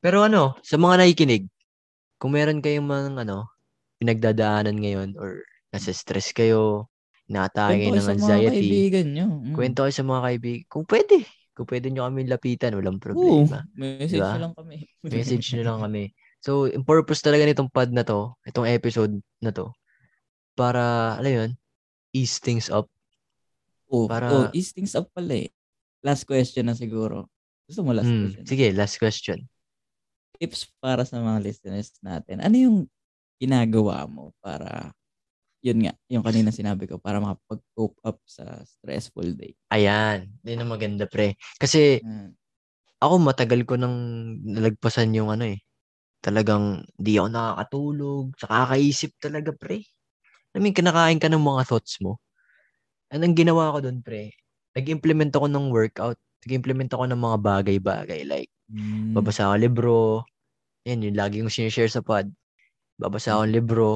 Pero 0.00 0.24
ano, 0.24 0.56
sa 0.64 0.76
mga 0.80 1.04
nakikinig, 1.04 1.44
kung 2.20 2.32
meron 2.36 2.60
kayong 2.64 2.86
mga 2.88 3.24
ano, 3.24 3.48
pinagdadaanan 4.00 4.76
ngayon 4.80 5.10
or 5.20 5.44
nasa 5.72 5.92
stress 5.92 6.32
kayo, 6.32 6.88
inaatake 7.28 7.88
Kwento 7.88 7.88
kayo 7.88 7.92
kayo 7.92 8.00
ng 8.00 8.04
sa 8.04 8.12
mga 8.12 8.20
anxiety, 8.20 8.52
kaibigan 8.68 9.06
nyo. 9.16 9.26
Mm. 9.44 9.54
kwento 9.56 9.78
kayo 9.84 9.94
sa 9.96 10.04
mga 10.06 10.20
kaibigan. 10.28 10.64
Kung 10.68 10.84
pwede, 10.88 11.16
kung 11.56 11.66
pwede 11.68 11.86
nyo 11.92 12.02
kami 12.08 12.20
lapitan, 12.28 12.72
walang 12.76 12.98
Oo, 12.98 13.04
problema. 13.04 13.58
message 13.76 14.20
Diba? 14.20 14.36
lang 14.40 14.54
kami. 14.56 14.76
Message 15.04 15.46
nyo 15.56 15.64
lang 15.64 15.80
kami. 15.84 16.04
So, 16.44 16.68
yung 16.68 16.84
purpose 16.84 17.24
talaga 17.24 17.48
nitong 17.48 17.72
pod 17.72 17.88
na 17.96 18.04
to, 18.04 18.36
itong 18.44 18.68
episode 18.68 19.16
na 19.40 19.48
to, 19.54 19.72
para, 20.58 21.16
alam 21.18 21.32
yun, 21.32 21.50
ease 22.14 22.38
things 22.42 22.70
up. 22.70 22.88
Oh, 23.90 24.08
Para- 24.08 24.30
oh, 24.32 24.46
ease 24.56 24.72
things 24.72 24.94
up 24.96 25.08
pala 25.12 25.46
eh. 25.46 25.50
Last 26.04 26.24
question 26.28 26.68
na 26.68 26.76
siguro. 26.76 27.28
Gusto 27.68 27.80
mo 27.84 27.92
last 27.96 28.12
Hmm, 28.12 28.28
question? 28.32 28.44
sige, 28.44 28.66
last 28.76 28.96
question. 29.00 29.38
Tips 30.36 30.68
para 30.82 31.04
sa 31.06 31.20
mga 31.22 31.40
listeners 31.40 31.94
natin. 32.04 32.42
Ano 32.44 32.56
yung 32.58 32.76
ginagawa 33.40 34.04
mo 34.08 34.32
para 34.42 34.92
yun 35.64 35.80
nga, 35.80 35.96
yung 36.12 36.20
kanina 36.20 36.52
sinabi 36.52 36.84
ko, 36.84 37.00
para 37.00 37.24
makapag-cope 37.24 37.96
up 38.04 38.20
sa 38.28 38.60
stressful 38.68 39.32
day. 39.32 39.56
Ayan, 39.72 40.28
yun 40.44 40.60
ang 40.60 40.68
maganda 40.68 41.08
pre. 41.08 41.40
Kasi 41.56 42.04
Mm. 42.04 42.36
ako 43.00 43.14
matagal 43.20 43.64
ko 43.64 43.80
nang 43.80 43.96
nalagpasan 44.44 45.16
yung 45.16 45.32
ano 45.32 45.48
eh. 45.48 45.60
Talagang 46.24 46.84
di 46.96 47.16
ako 47.16 47.28
nakakatulog, 47.32 48.24
sa 48.40 48.46
kakaisip 48.48 49.16
talaga 49.20 49.52
pre. 49.56 49.84
I 50.52 50.60
mean, 50.60 50.72
kinakain 50.76 51.20
ka 51.20 51.28
ng 51.32 51.40
mga 51.40 51.64
thoughts 51.68 52.00
mo. 52.04 52.20
Anong 53.14 53.38
ginawa 53.38 53.70
ko 53.70 53.78
doon 53.78 54.02
pre? 54.02 54.34
Nag-implement 54.74 55.30
ako 55.30 55.46
ng 55.46 55.66
workout. 55.70 56.18
Nag-implement 56.42 56.90
ako 56.90 57.04
ng 57.06 57.20
mga 57.22 57.36
bagay-bagay. 57.40 58.20
Like, 58.26 58.50
Mm. 58.64 59.12
babasa 59.14 59.46
ako 59.46 59.56
libro. 59.60 59.98
Yan, 60.88 61.04
yung 61.04 61.16
lagi 61.16 61.40
kong 61.40 61.52
sinishare 61.52 61.88
sa 61.88 62.00
pod. 62.00 62.26
Babasa 62.96 63.36
ako 63.36 63.44
libro. 63.46 63.90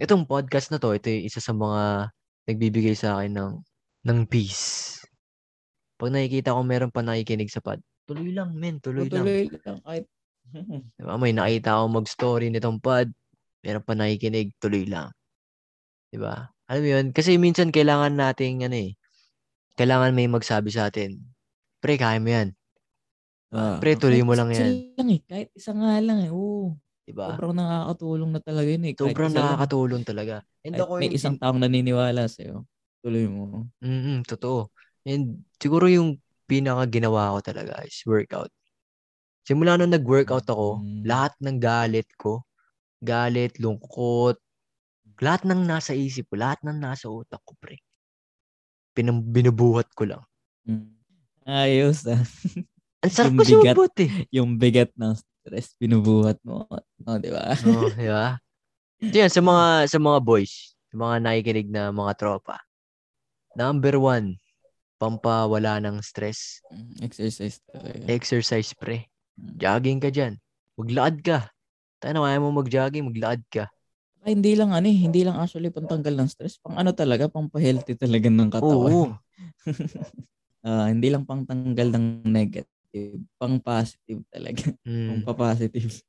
Itong 0.00 0.26
podcast 0.26 0.72
na 0.72 0.80
to, 0.80 0.96
ito 0.96 1.06
yung 1.12 1.24
isa 1.28 1.38
sa 1.38 1.54
mga 1.54 2.10
nagbibigay 2.48 2.96
sa 2.96 3.20
akin 3.20 3.32
ng, 3.38 3.52
ng 4.08 4.20
peace. 4.26 4.98
Pag 6.00 6.10
nakikita 6.10 6.56
ko 6.56 6.60
meron 6.66 6.90
pa 6.90 7.04
nakikinig 7.04 7.52
sa 7.52 7.62
pod, 7.62 7.78
tuloy 8.04 8.34
lang, 8.34 8.52
men, 8.56 8.82
tuloy 8.82 9.06
lang. 9.08 9.22
Tuloy 9.24 9.46
lang. 9.52 9.78
Kahit, 9.84 10.04
Diba? 11.00 11.14
May 11.16 11.32
nakita 11.32 11.78
ako 11.80 11.84
mag-story 12.02 12.46
nitong 12.52 12.80
pod, 12.82 13.08
meron 13.64 13.84
pa 13.84 13.94
nakikinig, 13.96 14.52
tuloy 14.60 14.84
lang. 14.84 15.08
Diba? 16.12 16.53
Alam 16.64 16.80
mo 16.80 16.88
yun? 16.88 17.06
Kasi 17.12 17.36
minsan 17.36 17.68
kailangan 17.68 18.16
nating, 18.16 18.64
ano 18.64 18.76
eh, 18.76 18.96
kailangan 19.76 20.16
may 20.16 20.26
magsabi 20.26 20.72
sa 20.72 20.88
atin, 20.88 21.20
pre, 21.78 22.00
kaya 22.00 22.16
mo 22.16 22.30
yan. 22.32 22.48
Ah, 23.54 23.78
Pre, 23.78 23.94
tuloy 23.94 24.18
mo 24.26 24.34
lang 24.34 24.50
yan. 24.50 24.98
lang 24.98 25.08
eh. 25.14 25.20
Kahit 25.22 25.48
isa 25.54 25.70
nga 25.70 25.94
lang 26.02 26.26
eh. 26.26 26.30
Oo. 26.34 26.74
Diba? 27.06 27.30
Sobrang 27.30 27.54
nakakatulong 27.54 28.30
na 28.34 28.40
talaga 28.42 28.66
yun 28.66 28.82
eh. 28.82 28.94
Kahit 28.98 29.14
Sobrang 29.14 29.30
lang. 29.30 29.38
nakakatulong 29.46 30.02
talaga. 30.02 30.34
And 30.66 30.74
ako 30.74 30.92
may 30.98 31.06
yung- 31.06 31.14
isang 31.14 31.36
taong 31.38 31.60
naniniwala 31.62 32.26
sa'yo. 32.26 32.66
Tuloy 32.98 33.30
mo. 33.30 33.70
Mm, 33.78 34.26
totoo. 34.26 34.74
And 35.06 35.46
siguro 35.62 35.86
yung 35.86 36.18
pinaka 36.50 36.82
ginawa 36.90 37.30
ko 37.38 37.46
talaga 37.46 37.78
is 37.86 38.02
workout. 38.02 38.50
Simula 39.46 39.78
nung 39.78 39.94
nag-workout 39.94 40.50
ako, 40.50 40.82
Mm. 40.82 41.06
lahat 41.06 41.32
ng 41.38 41.56
galit 41.62 42.08
ko, 42.18 42.42
galit, 42.98 43.54
lungkot, 43.62 44.40
lahat 45.22 45.42
ng 45.46 45.60
nasa 45.62 45.92
isip 45.92 46.30
ko, 46.30 46.34
lahat 46.40 46.58
ng 46.64 46.78
nasa 46.80 47.06
utak 47.06 47.42
ko, 47.44 47.54
pre. 47.60 47.78
Pinam, 48.94 49.20
binubuhat 49.22 49.90
ko 49.94 50.06
lang. 50.06 50.22
Mm. 50.64 50.94
Ayos 51.44 52.08
ah. 52.08 52.18
Ang 53.04 53.12
sarap 53.12 53.36
kasi 53.36 53.52
bigat. 53.52 53.76
eh. 54.00 54.12
yung 54.32 54.56
bigat 54.56 54.90
ng 54.96 55.12
stress, 55.12 55.76
binubuhat 55.76 56.40
mo. 56.40 56.64
Oh, 57.04 57.18
di 57.20 57.28
ba? 57.28 57.52
Oo, 57.52 57.92
di 57.92 58.08
ba? 58.08 58.40
Ito 58.96 59.12
yan, 59.12 59.28
sa 59.28 59.44
mga, 59.44 59.64
sa 59.92 59.98
mga 60.00 60.18
boys, 60.24 60.72
sa 60.88 60.94
mga 60.96 61.14
nakikinig 61.20 61.68
na 61.68 61.92
mga 61.92 62.16
tropa. 62.16 62.64
Number 63.52 64.00
one, 64.00 64.40
pampawala 64.96 65.84
ng 65.84 66.00
stress, 66.00 66.64
Mm, 66.72 67.04
Exercise 67.04 67.60
talaga. 67.68 68.08
exercise, 68.08 68.72
pre. 68.72 69.04
Mm. 69.36 69.52
Jogging 69.60 70.00
ka 70.00 70.08
dyan. 70.08 70.40
Maglakad 70.80 71.16
ka. 71.20 71.38
Tayo 72.00 72.12
na, 72.16 72.40
mo 72.40 72.56
mag-jogging, 72.56 73.04
maglakad 73.12 73.42
ka. 73.52 73.64
Ay, 74.24 74.32
hindi 74.40 74.56
lang 74.56 74.72
ano 74.72 74.88
eh, 74.88 74.96
hindi 75.04 75.20
lang 75.20 75.36
actually 75.36 75.68
pantanggal 75.68 76.16
ng 76.16 76.28
stress, 76.32 76.56
pang 76.56 76.80
ano 76.80 76.96
talaga, 76.96 77.28
pang 77.28 77.44
pa-healthy 77.52 77.92
talaga 77.92 78.32
ng 78.32 78.48
katawan. 78.50 78.92
Oo. 78.92 79.12
Ah, 80.64 80.88
hindi 80.88 81.12
lang 81.12 81.28
pang 81.28 81.44
tanggal 81.44 81.92
ng 81.92 82.24
negative, 82.24 83.20
pang 83.36 83.60
positive 83.60 84.24
talaga, 84.32 84.72
pang 84.80 85.20
Mm. 85.20 85.28
pa-positive. 85.28 86.00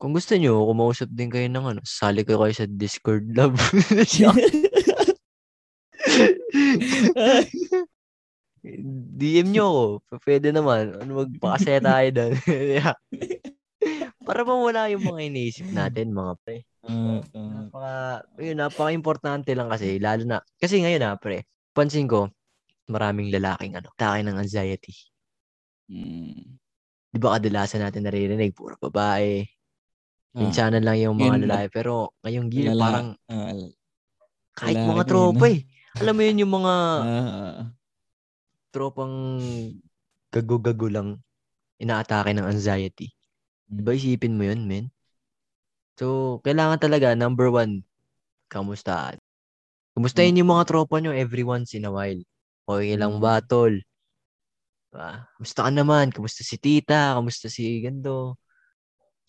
Kung 0.00 0.16
gusto 0.16 0.32
nyo, 0.40 0.64
kumausap 0.72 1.12
din 1.12 1.28
kayo 1.28 1.44
ng 1.52 1.76
ano, 1.76 1.80
sali 1.84 2.24
ko 2.24 2.40
kayo 2.40 2.54
sa 2.56 2.64
Discord 2.64 3.28
love. 3.36 3.60
DM 9.20 9.52
nyo 9.52 9.64
ako. 9.68 9.84
Pwede 10.24 10.48
naman. 10.48 10.96
Ano, 10.96 11.28
magpakasaya 11.28 11.80
tayo 11.84 12.08
doon. 12.08 12.32
Yeah. 12.80 12.96
Para 14.24 14.40
bang 14.44 14.60
wala 14.64 14.88
yung 14.92 15.04
mga 15.04 15.20
iniisip 15.28 15.68
natin, 15.76 16.16
mga 16.16 16.40
pre. 16.40 16.64
Ah, 16.80 17.20
ah. 17.36 17.68
Napaka, 17.68 17.94
yun, 18.40 18.56
napaka-importante 18.56 19.50
lang 19.52 19.68
kasi, 19.68 20.00
lalo 20.00 20.22
na, 20.24 20.38
kasi 20.56 20.80
ngayon 20.80 21.02
na, 21.02 21.12
pre, 21.20 21.44
pansin 21.76 22.08
ko, 22.08 22.32
maraming 22.88 23.28
lalaking 23.34 23.76
ano, 23.76 23.92
atake 23.96 24.24
ng 24.24 24.38
anxiety. 24.40 24.94
Mm. 25.90 26.56
Di 27.10 27.18
ba 27.18 27.36
kadalasan 27.36 27.82
natin 27.82 28.06
naririnig, 28.06 28.54
puro 28.54 28.78
babae, 28.78 29.44
Ah, 30.30 30.46
minsanan 30.46 30.86
lang 30.86 30.94
yung 31.02 31.18
mga 31.18 31.36
Yun, 31.36 31.42
lalaki, 31.50 31.66
pero 31.74 32.14
ngayong 32.22 32.48
year, 32.54 32.70
lala- 32.70 32.86
parang 32.86 33.08
ah, 33.28 33.50
l- 33.50 33.74
kahit 34.54 34.78
mga 34.78 35.04
tropa 35.10 35.44
no? 35.46 35.50
eh. 35.50 35.58
Alam 35.98 36.14
mo 36.16 36.22
yun 36.22 36.40
yung 36.46 36.52
mga 36.54 36.74
ah, 37.02 37.02
ah, 37.02 37.58
tropang 38.70 39.14
gago-gago 40.30 40.86
lang 40.90 41.08
inaatake 41.82 42.30
ng 42.34 42.46
anxiety. 42.46 43.10
Mm. 43.70 43.76
Diba 43.82 43.92
isipin 43.98 44.36
mo 44.38 44.44
yun, 44.46 44.62
men? 44.70 44.84
So, 45.98 46.38
kailangan 46.44 46.78
talaga, 46.78 47.12
number 47.16 47.50
one, 47.50 47.82
kamustahan. 48.52 49.16
Kumustahin 49.94 50.38
yung 50.38 50.50
mga 50.54 50.70
tropa 50.70 51.02
nyo 51.02 51.10
every 51.10 51.42
once 51.42 51.74
in 51.74 51.86
a 51.86 51.92
while. 51.92 52.18
Okay 52.70 52.94
lang 52.94 53.18
Mm. 53.18 53.22
ba, 53.22 53.42
tol? 53.42 53.74
Diba? 54.90 55.26
Kamusta 55.38 55.60
ka 55.66 55.70
naman? 55.70 56.06
Kamusta 56.14 56.42
si 56.42 56.56
tita? 56.58 57.14
Kamusta 57.18 57.46
si 57.50 57.82
gando? 57.82 58.38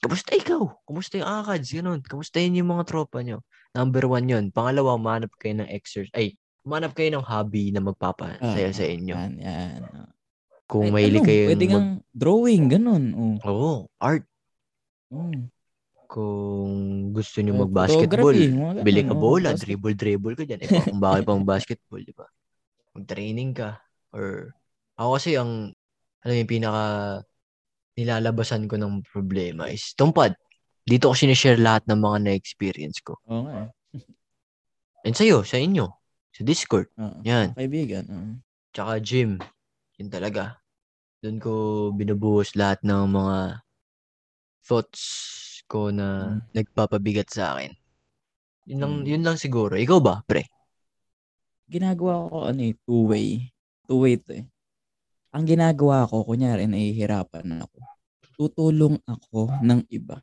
Kamusta 0.02 0.34
ikaw? 0.34 0.66
Kamusta 0.86 1.22
yung 1.22 1.30
akads? 1.30 1.70
Ganun. 1.70 2.02
Kamustahin 2.02 2.58
yung 2.58 2.74
mga 2.74 2.90
tropa 2.90 3.22
nyo. 3.22 3.46
Number 3.78 4.10
one 4.10 4.26
yun. 4.26 4.46
Pangalawa, 4.50 4.98
manap 4.98 5.30
kayo 5.38 5.62
ng 5.62 5.70
exercise. 5.70 6.14
Ay, 6.18 6.34
manap 6.66 6.98
kayo 6.98 7.14
ng 7.14 7.26
hobby 7.26 7.70
na 7.70 7.86
magpapasaya 7.86 8.70
ah, 8.70 8.74
sa 8.74 8.86
inyo. 8.86 9.14
Yan, 9.14 9.34
yan. 9.38 9.82
Kung 10.66 10.90
Kahit 10.90 10.96
mahilig 10.98 11.22
ano, 11.22 11.28
kayo 11.30 11.44
Pwede 11.54 11.66
mag... 11.70 11.88
drawing, 12.16 12.64
ganun. 12.74 13.04
Oh. 13.14 13.36
Oo, 13.46 13.74
art. 14.02 14.26
Mm. 15.14 15.54
Kung 16.12 16.72
gusto 17.16 17.40
Oh, 17.40 17.64
mag-basketball, 17.64 18.36
ganun, 18.36 18.84
bili 18.84 19.08
ka 19.08 19.16
bola, 19.16 19.56
basket- 19.56 19.64
dribble-dribble 19.64 20.36
ka 20.36 20.44
dyan. 20.44 20.60
Iba 20.60 20.84
kung 20.84 21.00
bakit 21.00 21.24
pang 21.24 21.48
basketball, 21.48 22.04
di 22.04 22.12
ba? 22.12 22.28
Mag-training 22.92 23.56
ka. 23.56 23.80
Or, 24.12 24.52
ako 25.00 25.10
kasi 25.16 25.40
ang, 25.40 25.72
alam 26.20 26.36
yung 26.36 26.52
pinaka 26.52 26.84
nilalabasan 27.96 28.68
ko 28.68 28.76
ng 28.76 29.08
problema 29.08 29.72
is, 29.72 29.96
tumpad. 29.96 30.36
Dito 30.84 31.08
ko 31.08 31.16
sinishare 31.16 31.56
lahat 31.56 31.88
ng 31.88 31.96
mga 31.96 32.18
na-experience 32.28 33.00
ko. 33.00 33.16
Oo 33.32 33.48
nga. 33.48 33.72
eh. 33.96 34.04
And 35.08 35.16
sa'yo, 35.16 35.48
sa 35.48 35.56
inyo, 35.56 35.88
sa 36.36 36.42
Discord, 36.44 36.92
Oo. 37.00 37.24
Yan. 37.24 37.56
Kaibigan. 37.56 38.04
oo. 38.12 38.32
tsaka 38.76 39.00
gym. 39.00 39.40
Yun 39.96 40.12
talaga. 40.12 40.60
Doon 41.24 41.38
ko 41.40 41.52
binubuhos 41.96 42.52
lahat 42.60 42.84
ng 42.84 43.16
mga 43.16 43.64
thoughts 44.66 45.02
ko 45.72 45.88
na 45.96 46.36
Mm. 46.36 46.52
nagpapabigat 46.52 47.32
sa 47.32 47.56
akin. 47.56 47.72
Yun 48.68 48.80
lang, 48.84 48.94
Mm. 49.00 49.06
yun 49.08 49.24
lang 49.24 49.38
siguro. 49.40 49.80
Ikaw 49.80 50.00
ba, 50.04 50.20
pre? 50.28 50.52
ginagawa 51.72 52.28
ko 52.28 52.52
ano 52.52 52.62
eh, 52.68 52.76
two-way. 52.84 53.48
Two-way 53.88 54.20
to 54.20 54.44
eh. 54.44 54.46
Ang 55.32 55.48
ginagawa 55.48 56.04
ko, 56.04 56.28
kunyari, 56.28 56.68
nahihirapan 56.68 57.64
ako. 57.64 57.80
Tutulong 58.36 59.00
ako 59.08 59.56
ng 59.64 59.88
iba. 59.88 60.20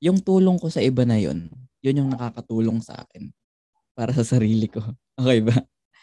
Yung 0.00 0.24
tulong 0.24 0.56
ko 0.56 0.72
sa 0.72 0.80
iba 0.80 1.04
na 1.04 1.20
yun, 1.20 1.52
yun 1.84 2.00
yung 2.00 2.10
nakakatulong 2.16 2.80
sa 2.80 2.96
akin. 3.04 3.28
Para 3.92 4.16
sa 4.16 4.24
sarili 4.24 4.72
ko. 4.72 4.80
Okay 5.20 5.44
ba? 5.44 5.52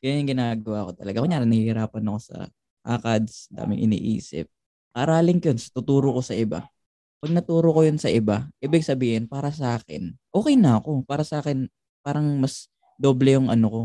Yan 0.06 0.22
yung 0.22 0.38
ginagawa 0.38 0.86
ko 0.86 0.92
talaga. 0.94 1.26
Kunyari, 1.26 1.50
nahihirapan 1.50 2.06
ako 2.06 2.20
sa 2.22 2.38
ACADS, 2.86 3.50
daming 3.50 3.82
iniisip. 3.90 4.46
Aralin 4.94 5.42
ko 5.42 5.50
yun, 5.50 5.58
tuturo 5.58 6.14
ko 6.14 6.22
sa 6.22 6.38
iba. 6.38 6.70
Pag 7.18 7.34
naturo 7.34 7.74
ko 7.74 7.82
yun 7.82 7.98
sa 7.98 8.14
iba, 8.14 8.46
ibig 8.62 8.86
sabihin, 8.86 9.26
para 9.26 9.50
sa 9.50 9.78
akin, 9.80 10.14
okay 10.30 10.54
na 10.54 10.78
ako. 10.78 11.02
Para 11.04 11.26
sa 11.26 11.42
akin, 11.42 11.66
parang 12.06 12.38
mas 12.38 12.70
doble 13.02 13.38
yung 13.38 13.50
ano 13.50 13.68
ko, 13.68 13.82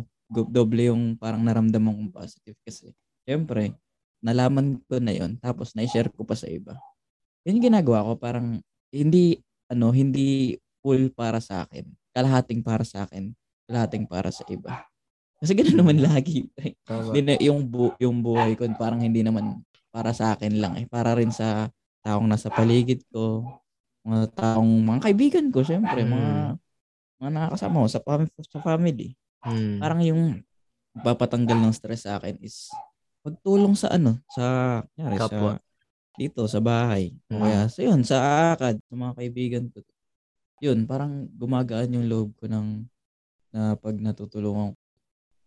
doble 0.49 0.89
yung 0.89 1.17
parang 1.21 1.45
naramdaman 1.45 1.93
kong 1.93 2.13
positive 2.17 2.57
kasi 2.65 2.97
syempre 3.29 3.77
nalaman 4.25 4.81
ko 4.89 4.97
na 5.03 5.13
yon 5.13 5.37
tapos 5.37 5.77
na-share 5.77 6.09
ko 6.09 6.25
pa 6.25 6.33
sa 6.33 6.49
iba. 6.49 6.79
Yun 7.45 7.59
ginagawa 7.59 8.07
ko 8.07 8.17
parang 8.17 8.63
hindi 8.95 9.43
ano 9.69 9.91
hindi 9.91 10.57
full 10.81 11.11
para 11.13 11.43
sa 11.43 11.67
akin. 11.67 11.85
Kalahating 12.15 12.63
para 12.63 12.87
sa 12.87 13.05
akin 13.05 13.35
kalahating 13.67 14.05
para 14.07 14.31
sa 14.31 14.45
iba. 14.53 14.85
Kasi 15.43 15.59
ganoon 15.59 15.79
naman 15.83 15.99
lagi 16.13 16.47
Tama. 16.87 17.11
hindi 17.11 17.21
na, 17.25 17.35
yung 17.43 17.67
bu- 17.67 17.97
yung 17.99 18.23
buhay 18.23 18.55
ko 18.55 18.69
parang 18.79 19.03
hindi 19.03 19.27
naman 19.27 19.65
para 19.91 20.15
sa 20.15 20.39
akin 20.39 20.63
lang 20.63 20.79
eh. 20.79 20.87
Para 20.87 21.19
rin 21.19 21.35
sa 21.35 21.67
taong 22.03 22.27
nasa 22.27 22.51
paligid 22.51 23.03
ko 23.11 23.47
mga 24.03 24.35
taong 24.35 24.73
mga 24.83 25.01
kaibigan 25.07 25.47
ko 25.55 25.63
syempre 25.63 26.03
mga 26.03 26.59
mga 27.23 27.31
nakakasama 27.31 27.87
ko 27.87 27.89
sa, 27.89 28.01
fam- 28.03 28.35
sa 28.51 28.61
family 28.63 29.15
Hmm. 29.43 29.83
parang 29.83 29.99
yung 30.07 30.39
papatanggal 31.03 31.59
ng 31.59 31.75
stress 31.75 32.07
sa 32.07 32.23
akin 32.23 32.39
is 32.39 32.71
pagtulong 33.23 33.75
sa 33.79 33.95
ano, 33.95 34.19
sa, 34.31 34.45
kunyari, 34.93 35.17
Kapwa. 35.19 35.59
sa 35.59 35.63
dito 36.19 36.43
sa 36.51 36.61
bahay. 36.61 37.15
Mm. 37.31 37.41
kaya, 37.41 37.61
so 37.71 37.81
yun, 37.81 38.03
sa 38.05 38.53
akad, 38.53 38.77
sa 38.83 38.95
mga 38.95 39.15
kaibigan 39.17 39.65
ko. 39.73 39.81
Yun, 40.61 40.85
parang 40.85 41.27
gumagaan 41.35 41.95
yung 41.95 42.07
loob 42.11 42.29
ko 42.37 42.51
ng 42.51 42.87
na 43.55 43.79
pag 43.79 43.97
natutulungan 43.97 44.75
ko. 44.77 44.81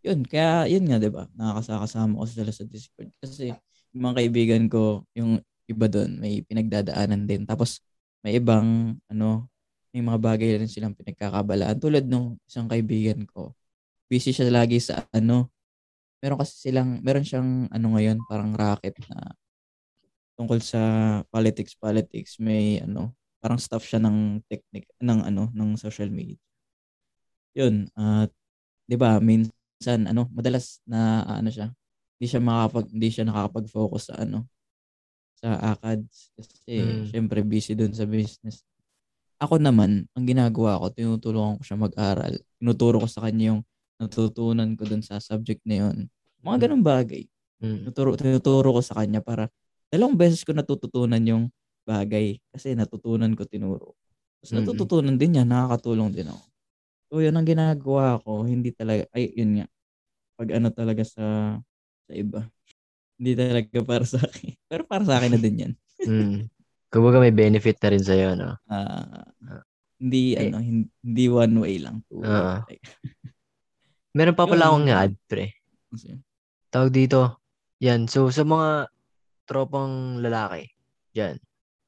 Yun, 0.05 0.19
kaya 0.25 0.65
yun 0.69 0.85
nga, 0.87 0.97
di 1.01 1.09
ba? 1.11 1.25
Nakakasama 1.37 2.19
ko 2.21 2.25
sila 2.25 2.51
sa 2.53 2.63
Discord. 2.65 3.09
Kasi 3.21 3.53
yung 3.93 4.03
mga 4.09 4.17
kaibigan 4.23 4.63
ko, 4.69 5.05
yung 5.13 5.41
iba 5.69 5.85
doon, 5.89 6.17
may 6.21 6.41
pinagdadaanan 6.45 7.25
din. 7.29 7.43
Tapos, 7.47 7.81
may 8.25 8.37
ibang, 8.37 8.97
ano, 9.09 9.49
may 9.95 10.01
mga 10.03 10.19
bagay 10.21 10.49
rin 10.59 10.69
silang 10.69 10.97
pinagkakabalaan. 10.97 11.77
Tulad 11.79 12.03
nung 12.09 12.37
isang 12.49 12.67
kaibigan 12.69 13.23
ko, 13.29 13.53
busy 14.11 14.31
siya 14.35 14.49
lagi 14.53 14.77
sa, 14.81 15.05
ano, 15.15 15.49
meron 16.21 16.39
kasi 16.41 16.69
silang, 16.69 16.99
meron 17.05 17.25
siyang, 17.25 17.69
ano 17.71 17.87
ngayon, 17.97 18.17
parang 18.29 18.53
racket 18.57 18.97
na 19.09 19.33
tungkol 20.35 20.59
sa 20.59 20.81
politics, 21.31 21.73
politics, 21.79 22.37
may, 22.43 22.83
ano, 22.83 23.15
parang 23.39 23.61
staff 23.61 23.85
siya 23.87 24.03
ng 24.03 24.43
technique, 24.51 24.89
ng, 24.99 25.19
ano, 25.31 25.49
ng 25.55 25.79
social 25.79 26.11
media. 26.11 26.37
Yun, 27.55 27.87
at, 27.95 28.29
di 28.89 28.97
ba, 28.99 29.17
minsan, 29.23 30.09
ano, 30.09 30.27
madalas 30.35 30.83
na, 30.83 31.23
ano 31.23 31.47
siya, 31.47 31.71
hindi 32.19 32.25
siya 32.27 32.41
makakapag, 32.43 32.85
hindi 32.91 33.09
siya 33.11 33.23
nakakapag-focus 33.27 34.03
sa, 34.11 34.15
ano, 34.23 34.43
sa 35.45 35.77
ACADS. 35.77 36.33
Kasi, 36.33 36.73
Mm. 36.73 37.05
syempre, 37.13 37.39
busy 37.45 37.77
dun 37.77 37.93
sa 37.93 38.09
business. 38.09 38.65
Ako 39.37 39.61
naman, 39.61 40.09
ang 40.17 40.25
ginagawa 40.25 40.81
ko, 40.81 40.89
tinutulungan 40.89 41.61
ko 41.61 41.63
siya 41.63 41.77
mag-aral. 41.77 42.33
Tinuturo 42.57 42.97
ko 43.03 43.05
sa 43.05 43.21
kanya 43.29 43.53
yung 43.53 43.61
natutunan 44.01 44.73
ko 44.73 44.89
dun 44.89 45.05
sa 45.05 45.21
subject 45.21 45.61
na 45.69 45.85
yun. 45.85 46.09
Mga 46.41 46.65
ganun 46.65 46.81
bagay. 46.81 47.29
Mm. 47.61 47.85
Tinuturo, 47.85 48.17
tinuturo 48.17 48.69
ko 48.73 48.81
sa 48.81 48.97
kanya 49.05 49.21
para 49.21 49.53
dalawang 49.93 50.17
beses 50.17 50.41
ko 50.41 50.51
natututunan 50.57 51.21
yung 51.21 51.53
bagay 51.85 52.41
kasi 52.49 52.73
natutunan 52.73 53.37
ko 53.37 53.45
tinuro. 53.45 53.93
Tapos 54.41 54.49
Mm-mm. 54.49 54.59
natututunan 54.65 55.15
din 55.21 55.37
niya, 55.37 55.45
nakakatulong 55.45 56.09
din 56.09 56.33
ako. 56.33 56.43
So 57.11 57.13
yun 57.21 57.37
ang 57.37 57.45
ginagawa 57.45 58.17
ko, 58.25 58.43
hindi 58.49 58.73
talaga, 58.73 59.05
ay 59.13 59.29
yun 59.37 59.61
nga, 59.61 59.67
pag 60.35 60.49
ano 60.57 60.67
talaga 60.73 61.03
sa, 61.05 61.57
sa 62.07 62.11
iba. 62.15 62.49
Hindi 63.15 63.31
talaga 63.33 63.79
para 63.81 64.03
sa 64.03 64.19
akin. 64.19 64.51
Pero 64.69 64.81
para 64.83 65.03
sa 65.03 65.17
akin 65.17 65.31
na 65.35 65.39
din 65.39 65.61
yan. 65.61 65.73
Mm. 66.05 66.51
Kumbaga 66.91 67.17
may 67.17 67.31
benefit 67.31 67.79
na 67.79 67.89
rin 67.89 68.03
sa'yo, 68.03 68.35
no? 68.35 68.59
Ah, 68.67 69.25
hindi, 69.97 70.35
Eh. 70.35 70.51
ano, 70.51 70.59
hin- 70.59 70.91
hindi 71.01 71.25
one 71.25 71.55
way 71.57 71.75
lang. 71.79 72.03
Like, 72.11 72.83
Meron 74.11 74.35
pa 74.35 74.45
pala 74.45 74.69
akong 74.69 74.85
nga-add, 74.85 75.15
pre. 75.25 75.55
Tawag 76.69 76.91
dito. 76.91 77.41
Yan. 77.79 78.05
So, 78.05 78.27
sa 78.29 78.43
mga 78.43 78.91
tropang 79.43 80.19
lalaki, 80.19 80.67
dyan, 81.09 81.39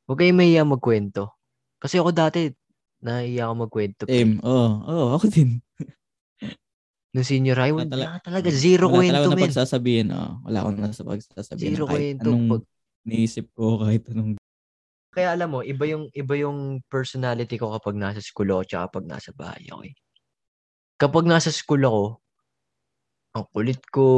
huwag 0.08 0.18
kayong 0.18 0.40
mahiya 0.40 0.64
magkwento. 0.64 1.36
Kasi 1.78 2.00
ako 2.00 2.12
dati, 2.12 2.48
nahiya 3.00 3.48
ako 3.48 3.54
magkwento. 3.68 4.04
Same. 4.08 4.40
Oo, 4.42 4.68
oo, 4.82 5.06
ako 5.14 5.28
din. 5.30 5.60
Nung 7.18 7.26
senior 7.26 7.58
high, 7.58 7.74
wala, 7.74 7.90
Wala 7.90 7.98
tala- 8.14 8.22
talaga. 8.22 8.48
Zero 8.54 8.86
wala 8.86 9.02
kwento, 9.02 9.14
talaga 9.18 9.26
na 9.26 9.34
men. 9.34 9.46
pagsasabihin. 9.50 10.08
Oh. 10.14 10.32
Wala 10.46 10.58
akong 10.62 10.78
nasa 10.78 11.02
pagsasabihin. 11.02 11.74
Zero 11.74 11.84
kahit 11.90 11.98
kwento. 12.14 12.22
Anong 12.30 12.46
Pag, 12.54 12.64
naisip 13.10 13.46
ko, 13.58 13.66
kahit 13.82 14.04
anong 14.14 14.32
kaya 15.10 15.34
alam 15.34 15.50
mo, 15.50 15.66
iba 15.66 15.82
yung, 15.90 16.14
iba 16.14 16.34
yung 16.38 16.78
personality 16.86 17.58
ko 17.58 17.74
kapag 17.74 17.98
nasa 17.98 18.22
school 18.22 18.54
ako 18.54 18.62
tsaka 18.70 18.84
kapag 18.86 19.06
nasa 19.10 19.30
bahay 19.34 19.66
ako. 19.66 19.82
eh. 19.90 19.96
Kapag 20.94 21.26
nasa 21.26 21.50
school 21.50 21.82
ako, 21.82 22.04
ang 23.34 23.46
kulit 23.50 23.82
ko, 23.90 24.10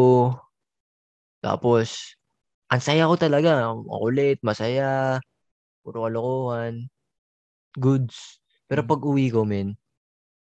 tapos, 1.39 2.19
ang 2.67 2.83
saya 2.83 3.07
ko 3.07 3.15
talaga. 3.15 3.71
Ang 3.71 3.87
kulit, 3.87 4.43
masaya, 4.43 5.23
puro 5.79 6.03
kalokohan, 6.03 6.91
goods. 7.79 8.43
Pero 8.67 8.83
Mm. 8.83 8.89
pag 8.91 9.01
uwi 9.07 9.31
ko, 9.31 9.47
men, 9.47 9.79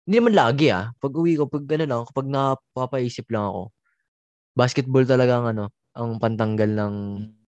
hindi 0.07 0.15
naman 0.17 0.35
lagi 0.35 0.67
ah. 0.73 0.91
Pag 0.97 1.13
uwi 1.13 1.37
ko, 1.37 1.45
pag 1.47 1.65
ano 1.77 1.85
lang, 1.85 2.01
kapag 2.09 2.27
napapaisip 2.27 3.27
lang 3.29 3.45
ako, 3.49 3.63
basketball 4.57 5.05
talaga 5.07 5.39
ang 5.41 5.47
ano, 5.57 5.65
ang 5.95 6.17
pantanggal 6.19 6.71
ng 6.71 6.95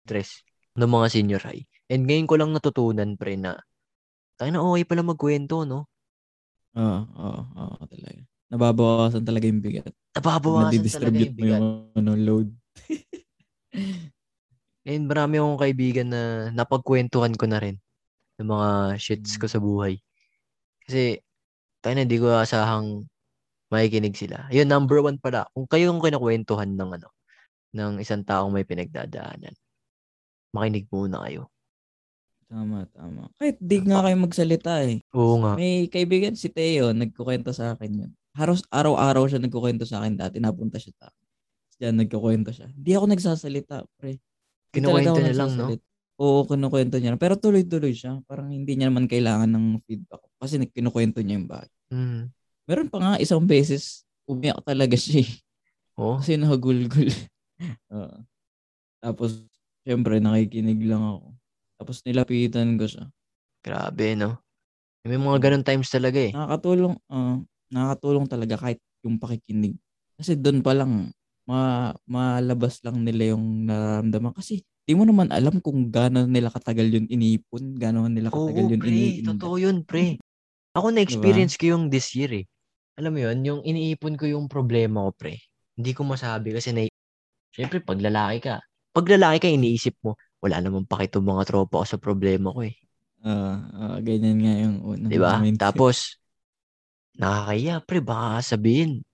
stress 0.05 0.43
ng 0.79 0.89
mga 0.89 1.07
senior 1.11 1.41
high. 1.43 1.63
And 1.91 2.07
ngayon 2.07 2.27
ko 2.29 2.35
lang 2.39 2.51
natutunan, 2.55 3.19
pre, 3.19 3.35
na 3.35 3.59
tayo 4.39 4.49
na 4.53 4.63
okay 4.63 4.83
pala 4.87 5.03
magkwento, 5.03 5.67
no? 5.67 5.89
Oo, 6.77 6.99
oo, 7.19 7.41
oo 7.59 7.83
talaga. 7.89 8.21
Nababawasan 8.49 9.23
talaga 9.25 9.45
yung 9.45 9.61
bigat. 9.61 9.93
Nababawasan 10.17 10.85
talaga 10.89 11.17
yung 11.19 11.35
mo 11.35 11.37
bigat. 11.37 11.61
yung 11.61 11.67
ano, 11.97 12.11
load. 12.15 12.49
And 14.89 15.05
marami 15.05 15.37
akong 15.37 15.59
kaibigan 15.61 16.07
na 16.09 16.21
napagkwentuhan 16.55 17.35
ko 17.37 17.45
na 17.45 17.59
rin 17.61 17.77
ng 18.39 18.47
mga 18.49 18.69
shits 18.97 19.37
ko 19.37 19.45
sa 19.45 19.59
buhay. 19.59 19.99
Kasi, 20.87 21.19
tayo 21.79 21.93
na, 21.95 22.07
di 22.07 22.17
ko 22.19 22.27
asahang 22.35 23.07
makikinig 23.71 24.15
sila. 24.17 24.49
Yun, 24.51 24.67
number 24.67 24.99
one 24.99 25.17
pala. 25.21 25.47
Kung 25.53 25.69
kayo 25.69 25.93
yung 25.93 26.01
kinakwentuhan 26.03 26.73
ng 26.75 26.91
ano, 26.99 27.09
ng 27.75 28.01
isang 28.01 28.25
taong 28.25 28.49
may 28.49 28.65
pinagdadaanan, 28.65 29.53
makinig 30.51 30.89
muna 30.89 31.23
kayo. 31.29 31.47
Tama, 32.49 32.89
tama. 32.89 33.29
Kahit 33.37 33.61
di 33.61 33.77
nga 33.85 34.01
kayo 34.01 34.17
magsalita 34.17 34.81
eh. 34.81 35.05
Oo 35.13 35.37
nga. 35.37 35.53
May 35.53 35.85
kaibigan 35.85 36.33
si 36.33 36.49
Teo, 36.49 36.89
nagkukwento 36.97 37.53
sa 37.53 37.77
akin 37.77 37.91
yun. 38.05 38.11
Haros 38.33 38.65
araw-araw 38.73 39.29
siya 39.29 39.37
nagkukwento 39.37 39.85
sa 39.85 40.01
akin 40.01 40.17
dati. 40.17 40.41
Napunta 40.41 40.81
siya 40.81 40.97
sa 40.97 41.13
akin. 41.13 41.25
Diyan 41.77 41.95
nagkukwento 42.01 42.49
siya. 42.49 42.67
Hindi 42.73 42.91
ako 42.97 43.05
nagsasalita, 43.05 43.85
pre. 44.01 44.17
Hindi 44.17 44.73
Kinukwento 44.73 45.21
niya 45.21 45.37
lang, 45.37 45.51
no? 45.53 45.77
Oo, 46.19 46.43
kinukwento 46.43 46.99
niya. 46.99 47.15
Pero 47.15 47.39
tuloy-tuloy 47.39 47.95
siya. 47.95 48.19
Parang 48.27 48.51
hindi 48.51 48.75
niya 48.75 48.91
naman 48.91 49.07
kailangan 49.07 49.47
ng 49.47 49.65
feedback. 49.87 50.19
Kasi 50.35 50.59
kinukwento 50.67 51.23
niya 51.23 51.39
yung 51.39 51.47
bagay. 51.47 51.71
Mm. 51.95 52.21
Meron 52.67 52.89
pa 52.91 52.97
nga 52.99 53.13
isang 53.23 53.41
beses, 53.47 54.03
umiyak 54.27 54.59
talaga 54.61 54.93
siya 54.99 55.23
eh. 55.25 55.31
Oh, 55.95 56.19
Kasi 56.19 56.35
nahagulgul. 56.35 57.09
Oo. 57.95 58.17
Tapos, 58.99 59.47
syempre, 59.87 60.19
nakikinig 60.19 60.83
lang 60.83 61.01
ako. 61.01 61.27
Tapos 61.79 62.03
nilapitan 62.03 62.75
ko 62.75 62.85
siya. 62.85 63.07
grabe, 63.63 64.15
no? 64.15 64.39
May 65.07 65.19
mga 65.19 65.39
ganun 65.39 65.63
times 65.63 65.87
talaga 65.91 66.19
eh. 66.19 66.31
Nakakatulong, 66.35 66.95
ah, 67.11 67.39
nakakatulong 67.71 68.25
talaga 68.27 68.55
kahit 68.59 68.79
yung 69.03 69.15
pakikinig. 69.19 69.75
Kasi 70.19 70.35
doon 70.35 70.59
pa 70.59 70.75
lang, 70.75 71.11
ma 71.47 71.91
malabas 72.03 72.83
lang 72.83 73.03
nila 73.03 73.35
yung 73.35 73.65
nararamdaman. 73.67 74.35
Kasi 74.35 74.63
di 74.89 74.97
mo 74.97 75.05
naman 75.05 75.29
alam 75.29 75.61
kung 75.61 75.93
gano'n 75.93 76.33
nila 76.33 76.49
katagal 76.49 76.89
yun 76.89 77.05
inipon, 77.13 77.77
gano'n 77.77 78.09
nila 78.09 78.33
Oo, 78.33 78.49
katagal 78.49 78.73
yun 78.73 78.81
pre. 78.81 78.89
iniinda. 78.89 79.21
Totoo 79.21 79.55
yun, 79.61 79.85
pre. 79.85 80.17
Ako 80.73 80.89
na-experience 80.89 81.61
ko 81.61 81.77
yung 81.77 81.93
this 81.93 82.09
year 82.17 82.41
eh. 82.41 82.45
Alam 82.97 83.13
mo 83.13 83.19
yun, 83.21 83.37
yung 83.45 83.61
iniipon 83.61 84.17
ko 84.17 84.25
yung 84.25 84.49
problema 84.49 85.05
ko, 85.05 85.13
pre. 85.13 85.33
Hindi 85.77 85.93
ko 85.93 86.09
masabi 86.09 86.57
kasi 86.57 86.73
na... 86.73 86.89
Siyempre, 87.53 87.85
pag 87.85 88.01
lalaki 88.01 88.49
ka, 88.49 88.57
pag 88.97 89.05
lalaki 89.05 89.37
ka, 89.45 89.47
iniisip 89.53 89.93
mo, 90.01 90.17
wala 90.41 90.57
namang 90.57 90.89
pakitong 90.89 91.21
mga 91.21 91.45
tropa 91.45 91.81
ko 91.81 91.85
sa 91.85 92.01
problema 92.01 92.49
ko 92.49 92.65
eh. 92.65 92.73
Ah, 93.21 93.69
ah, 93.77 93.97
ganyan 94.01 94.41
nga 94.41 94.53
yung 94.57 94.77
unang 94.81 95.11
Di 95.13 95.17
ba? 95.21 95.37
mindset. 95.37 95.69
Tapos, 95.69 96.17
nakakaya, 97.21 97.77
pre, 97.85 98.01
baka 98.01 98.41
sabihin, 98.41 99.05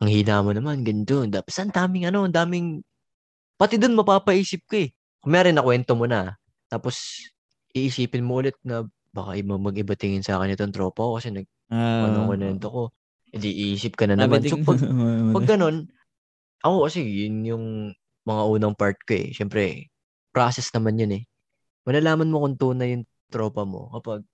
ang 0.00 0.10
hina 0.12 0.44
mo 0.44 0.52
naman, 0.52 0.84
ganito. 0.84 1.24
Tapos, 1.28 1.56
ang 1.56 1.72
daming 1.72 2.04
ano, 2.10 2.28
ang 2.28 2.34
daming, 2.34 2.84
pati 3.60 3.76
dun 3.76 3.92
mapapaisip 3.92 4.64
ko 4.64 4.80
eh. 4.80 4.88
Kung 5.20 5.36
meron 5.36 5.52
na 5.52 5.60
kwento 5.60 5.92
mo 5.92 6.08
na, 6.08 6.40
tapos, 6.72 7.28
iisipin 7.76 8.24
mo 8.24 8.40
ulit 8.40 8.56
na 8.64 8.88
baka 9.12 9.36
iba 9.36 9.60
mag-iba 9.60 9.92
tingin 9.98 10.24
sa 10.24 10.40
akin 10.40 10.56
itong 10.56 10.72
tropa 10.72 11.02
ko 11.04 11.20
kasi 11.20 11.28
nag 11.28 11.44
Ah, 11.70 12.08
ano 12.08 12.26
kwento 12.26 12.66
ko. 12.66 12.82
Hindi 13.30 13.50
iisip 13.70 13.94
ka 13.94 14.10
na 14.10 14.18
naman. 14.18 14.42
So, 14.42 14.58
pag, 14.58 14.80
pag 15.36 15.44
ganun, 15.46 15.86
ako 16.66 16.90
kasi 16.90 17.06
yun 17.06 17.46
yung 17.46 17.64
mga 18.26 18.42
unang 18.48 18.74
part 18.74 18.98
ko 19.06 19.14
eh. 19.14 19.30
Siyempre, 19.30 19.86
process 20.34 20.66
naman 20.74 20.98
yun 20.98 21.12
eh. 21.14 21.22
Malalaman 21.86 22.26
mo 22.26 22.42
kung 22.42 22.58
tunay 22.58 22.98
yung 22.98 23.04
tropa 23.30 23.62
mo 23.62 23.86
kapag 23.94 24.26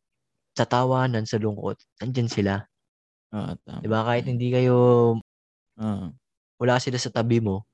sa 0.57 0.65
tawanan, 0.65 1.29
sa 1.29 1.37
lungkot, 1.37 1.77
nandyan 2.01 2.33
sila. 2.33 2.65
Ah, 3.29 3.53
tama. 3.61 3.85
Diba? 3.85 4.01
Kahit 4.01 4.25
hindi 4.25 4.49
kayo, 4.49 4.77
Ah, 5.77 6.09
wala 6.57 6.81
sila 6.81 6.97
sa 6.97 7.13
tabi 7.13 7.45
mo, 7.45 7.69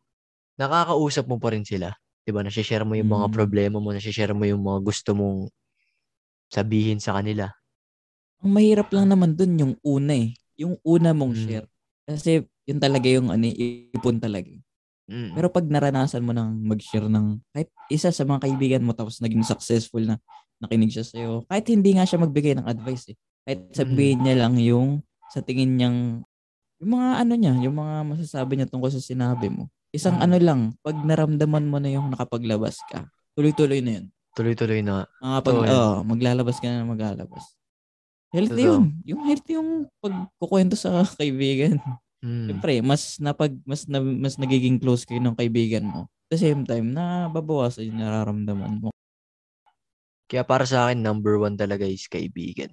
nakakausap 0.56 1.24
mo 1.28 1.36
pa 1.36 1.52
rin 1.52 1.64
sila. 1.64 1.92
Diba? 2.22 2.40
Nasishare 2.40 2.86
mo 2.86 2.94
yung 2.94 3.10
mga 3.10 3.28
Mm. 3.28 3.34
problema 3.34 3.76
mo, 3.82 3.90
nasishare 3.90 4.30
mo 4.32 4.46
yung 4.46 4.62
mga 4.62 4.80
gusto 4.84 5.10
mong 5.12 5.50
sabihin 6.48 7.00
sa 7.00 7.16
kanila. 7.16 7.48
ang 8.42 8.58
mahirap 8.58 8.90
lang 8.90 9.06
naman 9.06 9.38
dun 9.38 9.54
yung 9.54 9.74
una 9.86 10.18
eh. 10.18 10.34
Yung 10.58 10.74
una 10.82 11.14
mong 11.14 11.30
Mm. 11.30 11.42
share. 11.46 11.66
Kasi 12.02 12.42
yun 12.66 12.82
talaga 12.82 13.06
yung 13.06 13.30
ano, 13.30 13.46
ipon 13.46 14.18
talaga. 14.18 14.50
eh. 14.50 14.58
Mm. 15.06 15.38
Pero 15.38 15.46
pag 15.46 15.62
naranasan 15.62 16.26
mo 16.26 16.34
nang 16.34 16.58
mag-share 16.58 17.06
ng 17.06 17.38
kahit 17.54 17.70
isa 17.86 18.10
sa 18.10 18.26
mga 18.26 18.42
kaibigan 18.42 18.82
mo 18.82 18.98
tapos 18.98 19.22
naging 19.22 19.46
successful 19.46 20.02
na 20.02 20.18
nakinig 20.58 20.90
siya 20.90 21.06
sa'yo, 21.06 21.46
kahit 21.46 21.70
hindi 21.70 21.94
nga 21.94 22.02
siya 22.02 22.18
magbigay 22.18 22.58
ng 22.58 22.66
advice 22.66 23.14
eh. 23.14 23.16
Kahit 23.46 23.60
sabihin 23.74 24.26
niya 24.26 24.34
lang 24.34 24.58
yung 24.58 25.02
sa 25.30 25.38
tingin 25.38 25.78
niyang 25.78 25.98
yung 26.82 26.90
mga 26.98 27.08
ano 27.22 27.32
niya, 27.38 27.54
yung 27.62 27.78
mga 27.78 27.94
masasabi 28.10 28.58
niya 28.58 28.66
tungkol 28.66 28.90
sa 28.90 28.98
sinabi 28.98 29.54
mo. 29.54 29.70
Isang 29.92 30.16
Mm. 30.18 30.24
ano 30.24 30.37
lang, 30.40 30.61
pag 30.81 30.96
naramdaman 30.96 31.68
mo 31.68 31.76
na 31.76 31.92
yung 31.92 32.09
nakapaglabas 32.09 32.81
ka, 32.88 33.07
tuloy-tuloy 33.37 33.85
na 33.85 34.00
yun. 34.00 34.07
Tuloy-tuloy 34.33 34.81
na. 34.81 35.05
Makapag, 35.20 35.52
Totoo 35.52 35.64
yan. 35.68 35.72
oh, 35.76 35.96
maglalabas 36.02 36.57
ka 36.57 36.66
na 36.66 36.88
maglalabas. 36.88 37.44
Healthy 38.33 38.64
Totoo. 38.64 38.72
yun. 38.72 38.85
Yung 39.05 39.22
healthy 39.28 39.52
yung 39.61 39.70
pagkukwento 40.00 40.72
sa 40.72 41.05
kaibigan. 41.20 41.76
Mm. 42.24 42.48
Siyempre, 42.48 42.72
mas 42.81 43.20
napag 43.20 43.52
mas 43.68 43.85
na, 43.85 44.00
mas 44.00 44.40
nagiging 44.40 44.81
close 44.81 45.05
kayo 45.05 45.20
ng 45.20 45.37
kaibigan 45.37 45.85
mo. 45.85 46.09
At 46.33 46.40
the 46.40 46.40
same 46.40 46.64
time, 46.64 46.96
na 46.96 47.28
babawasan 47.28 47.92
yung 47.92 48.00
nararamdaman 48.00 48.81
mo. 48.81 48.88
Kaya 50.24 50.48
para 50.48 50.64
sa 50.64 50.88
akin, 50.88 51.05
number 51.05 51.37
one 51.37 51.61
talaga 51.61 51.85
is 51.85 52.09
kaibigan. 52.09 52.72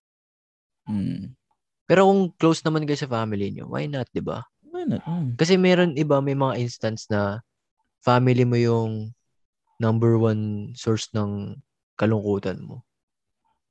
Hmm. 0.88 1.36
Pero 1.84 2.08
kung 2.08 2.32
close 2.40 2.64
naman 2.64 2.88
kayo 2.88 2.96
sa 2.96 3.12
family 3.12 3.52
nyo, 3.52 3.68
why 3.68 3.84
not, 3.84 4.08
di 4.16 4.24
ba? 4.24 4.40
Why 4.80 4.88
not? 4.88 5.04
Hmm. 5.04 5.36
Kasi 5.36 5.60
meron 5.60 6.00
iba, 6.00 6.24
may 6.24 6.40
mga 6.40 6.56
instance 6.56 7.12
na 7.12 7.44
family 8.00 8.48
mo 8.48 8.56
yung 8.56 9.12
number 9.76 10.16
one 10.16 10.72
source 10.72 11.12
ng 11.12 11.60
kalungkutan 12.00 12.64
mo. 12.64 12.88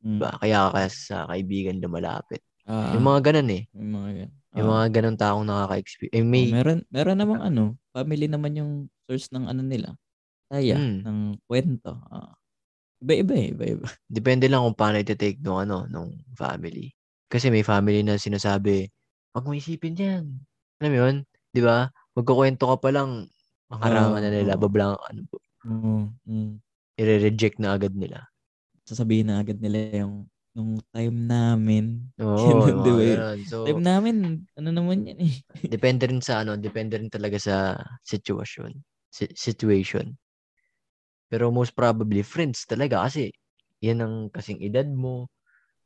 Hmm. 0.04 0.20
Diba? 0.20 0.36
Kaya 0.36 0.68
ka 0.68 0.84
sa 0.92 1.24
kaibigan 1.26 1.80
lumalapit. 1.80 2.44
Ah, 2.68 2.92
Yung 2.92 3.08
mga 3.08 3.32
ganun 3.32 3.48
eh. 3.48 3.62
yung 3.72 3.90
mga 3.96 4.08
yan. 4.12 4.30
Yung 4.60 4.68
Ah. 4.68 4.72
mga 4.76 4.86
ganun 4.92 5.16
taong 5.16 5.44
nakaka-experience. 5.48 6.12
Eh, 6.12 6.20
Oh, 6.20 6.28
may, 6.28 6.44
meron 6.52 6.78
meron 6.92 7.16
namang 7.16 7.40
ano, 7.40 7.62
family 7.96 8.28
naman 8.28 8.52
yung 8.52 8.72
source 9.08 9.32
ng 9.32 9.48
ano 9.48 9.64
nila. 9.64 9.96
Saya 10.52 10.76
Hmm. 10.76 11.00
ng 11.00 11.18
kwento. 11.48 11.96
Ah. 12.12 12.36
Iba-iba 13.00 13.32
eh, 13.32 13.48
iba-iba. 13.56 13.86
depende 14.10 14.44
lang 14.52 14.60
kung 14.60 14.76
paano 14.76 15.00
iti-take 15.00 15.40
nung 15.40 15.56
ano, 15.56 15.88
nung 15.88 16.12
family. 16.36 16.92
Kasi 17.32 17.48
may 17.48 17.64
family 17.64 18.04
na 18.04 18.20
sinasabi, 18.20 18.88
wag 19.32 19.44
mo 19.44 19.56
isipin 19.56 19.96
yan. 19.96 20.24
Alam 20.78 20.90
mo 20.94 20.98
yun? 21.02 21.16
Di 21.50 21.60
ba? 21.62 21.90
Magkukwento 22.14 22.70
ka 22.70 22.76
pa 22.78 22.90
lang, 22.94 23.26
ang 23.70 23.80
harangan 23.82 24.22
na 24.22 24.30
nila, 24.30 24.54
bablang, 24.54 24.94
ano, 25.10 25.20
Oo. 25.66 26.06
mm. 26.22 26.62
i-reject 26.98 27.58
na 27.58 27.74
agad 27.74 27.94
nila. 27.94 28.26
Sasabihin 28.86 29.30
na 29.30 29.42
agad 29.42 29.58
nila 29.58 30.06
yung 30.06 30.30
nung 30.54 30.78
time 30.94 31.18
namin. 31.26 32.10
Oo, 32.18 32.66
yung 32.70 32.82
di 32.86 32.90
ba? 32.94 33.34
So, 33.46 33.66
Time 33.66 33.82
namin, 33.82 34.16
ano 34.54 34.68
naman 34.70 35.06
yan 35.06 35.18
eh. 35.18 35.34
depende 35.74 36.06
rin 36.06 36.22
sa 36.22 36.42
ano, 36.46 36.54
depende 36.54 36.94
rin 36.98 37.10
talaga 37.10 37.38
sa 37.42 37.74
situation. 38.06 38.70
Si- 39.10 39.34
situation. 39.34 40.14
Pero 41.26 41.50
most 41.50 41.74
probably, 41.74 42.22
friends 42.22 42.64
talaga 42.70 43.02
kasi 43.06 43.34
yan 43.82 43.98
ang 44.02 44.14
kasing 44.30 44.62
edad 44.62 44.86
mo, 44.86 45.26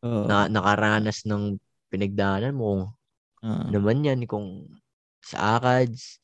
Oo. 0.05 0.29
na 0.29 0.53
nakaranas 0.53 1.25
ng 1.25 1.57
pinagdaanan 1.89 2.53
mo, 2.53 2.93
Ah. 3.43 3.67
ano 3.67 3.79
man 3.83 4.07
yan, 4.07 4.23
kung 4.31 4.71
sa 5.23 5.57
akads, 5.59 6.19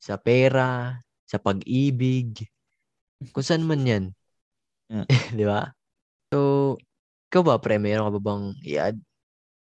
sa 0.00 0.16
pera, 0.16 0.98
sa 1.28 1.36
pag-ibig, 1.36 2.48
kung 3.30 3.44
saan 3.44 3.68
man 3.68 3.84
yan. 3.84 4.04
Yeah. 4.88 5.06
Di 5.38 5.44
ba? 5.44 5.72
So, 6.32 6.76
ikaw 7.28 7.42
ba, 7.44 7.54
pre, 7.60 7.76
meron 7.76 8.08
ka 8.08 8.12
ba 8.16 8.22
bang 8.24 8.44
i-add? 8.64 8.98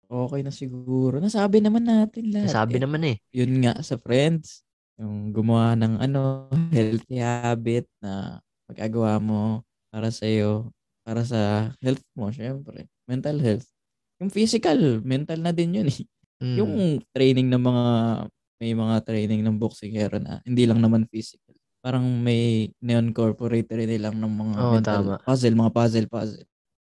Okay 0.06 0.40
na 0.46 0.54
siguro. 0.54 1.18
Nasabi 1.18 1.58
naman 1.58 1.88
natin 1.88 2.30
lahat. 2.30 2.46
Nasabi 2.52 2.76
eh. 2.78 2.82
naman 2.82 3.02
eh. 3.02 3.16
Yun 3.34 3.52
nga 3.64 3.74
sa 3.82 3.98
friends. 3.98 4.62
Yung 4.96 5.34
gumawa 5.34 5.74
ng 5.74 5.98
ano, 5.98 6.46
healthy 6.70 7.18
habit 7.18 7.84
na 7.98 8.38
magagawa 8.70 9.18
mo 9.18 9.66
para 9.90 10.08
sa 10.14 10.24
iyo, 10.28 10.70
para 11.02 11.26
sa 11.26 11.72
health 11.82 12.04
mo, 12.14 12.30
syempre. 12.30 12.86
Mental 13.08 13.36
health. 13.40 13.66
Yung 14.22 14.30
physical, 14.32 15.02
mental 15.04 15.42
na 15.42 15.52
din 15.52 15.76
yun 15.76 15.88
eh. 15.90 16.04
Mm. 16.40 16.56
Yung 16.60 16.72
training 17.12 17.48
ng 17.50 17.62
mga, 17.62 17.84
may 18.56 18.72
mga 18.72 19.04
training 19.04 19.44
ng 19.44 19.56
boxingero 19.60 20.16
na 20.20 20.40
hindi 20.44 20.64
lang 20.64 20.80
naman 20.80 21.04
physical. 21.08 21.54
Parang 21.84 22.02
may 22.02 22.72
non-corporate 22.82 23.70
rin 23.70 23.86
nilang 23.86 24.18
ng 24.18 24.32
mga 24.32 24.54
Oo, 24.58 24.72
mental 24.74 25.02
tama. 25.04 25.16
puzzle, 25.22 25.54
mga 25.54 25.72
puzzle, 25.72 26.08
puzzle. 26.10 26.46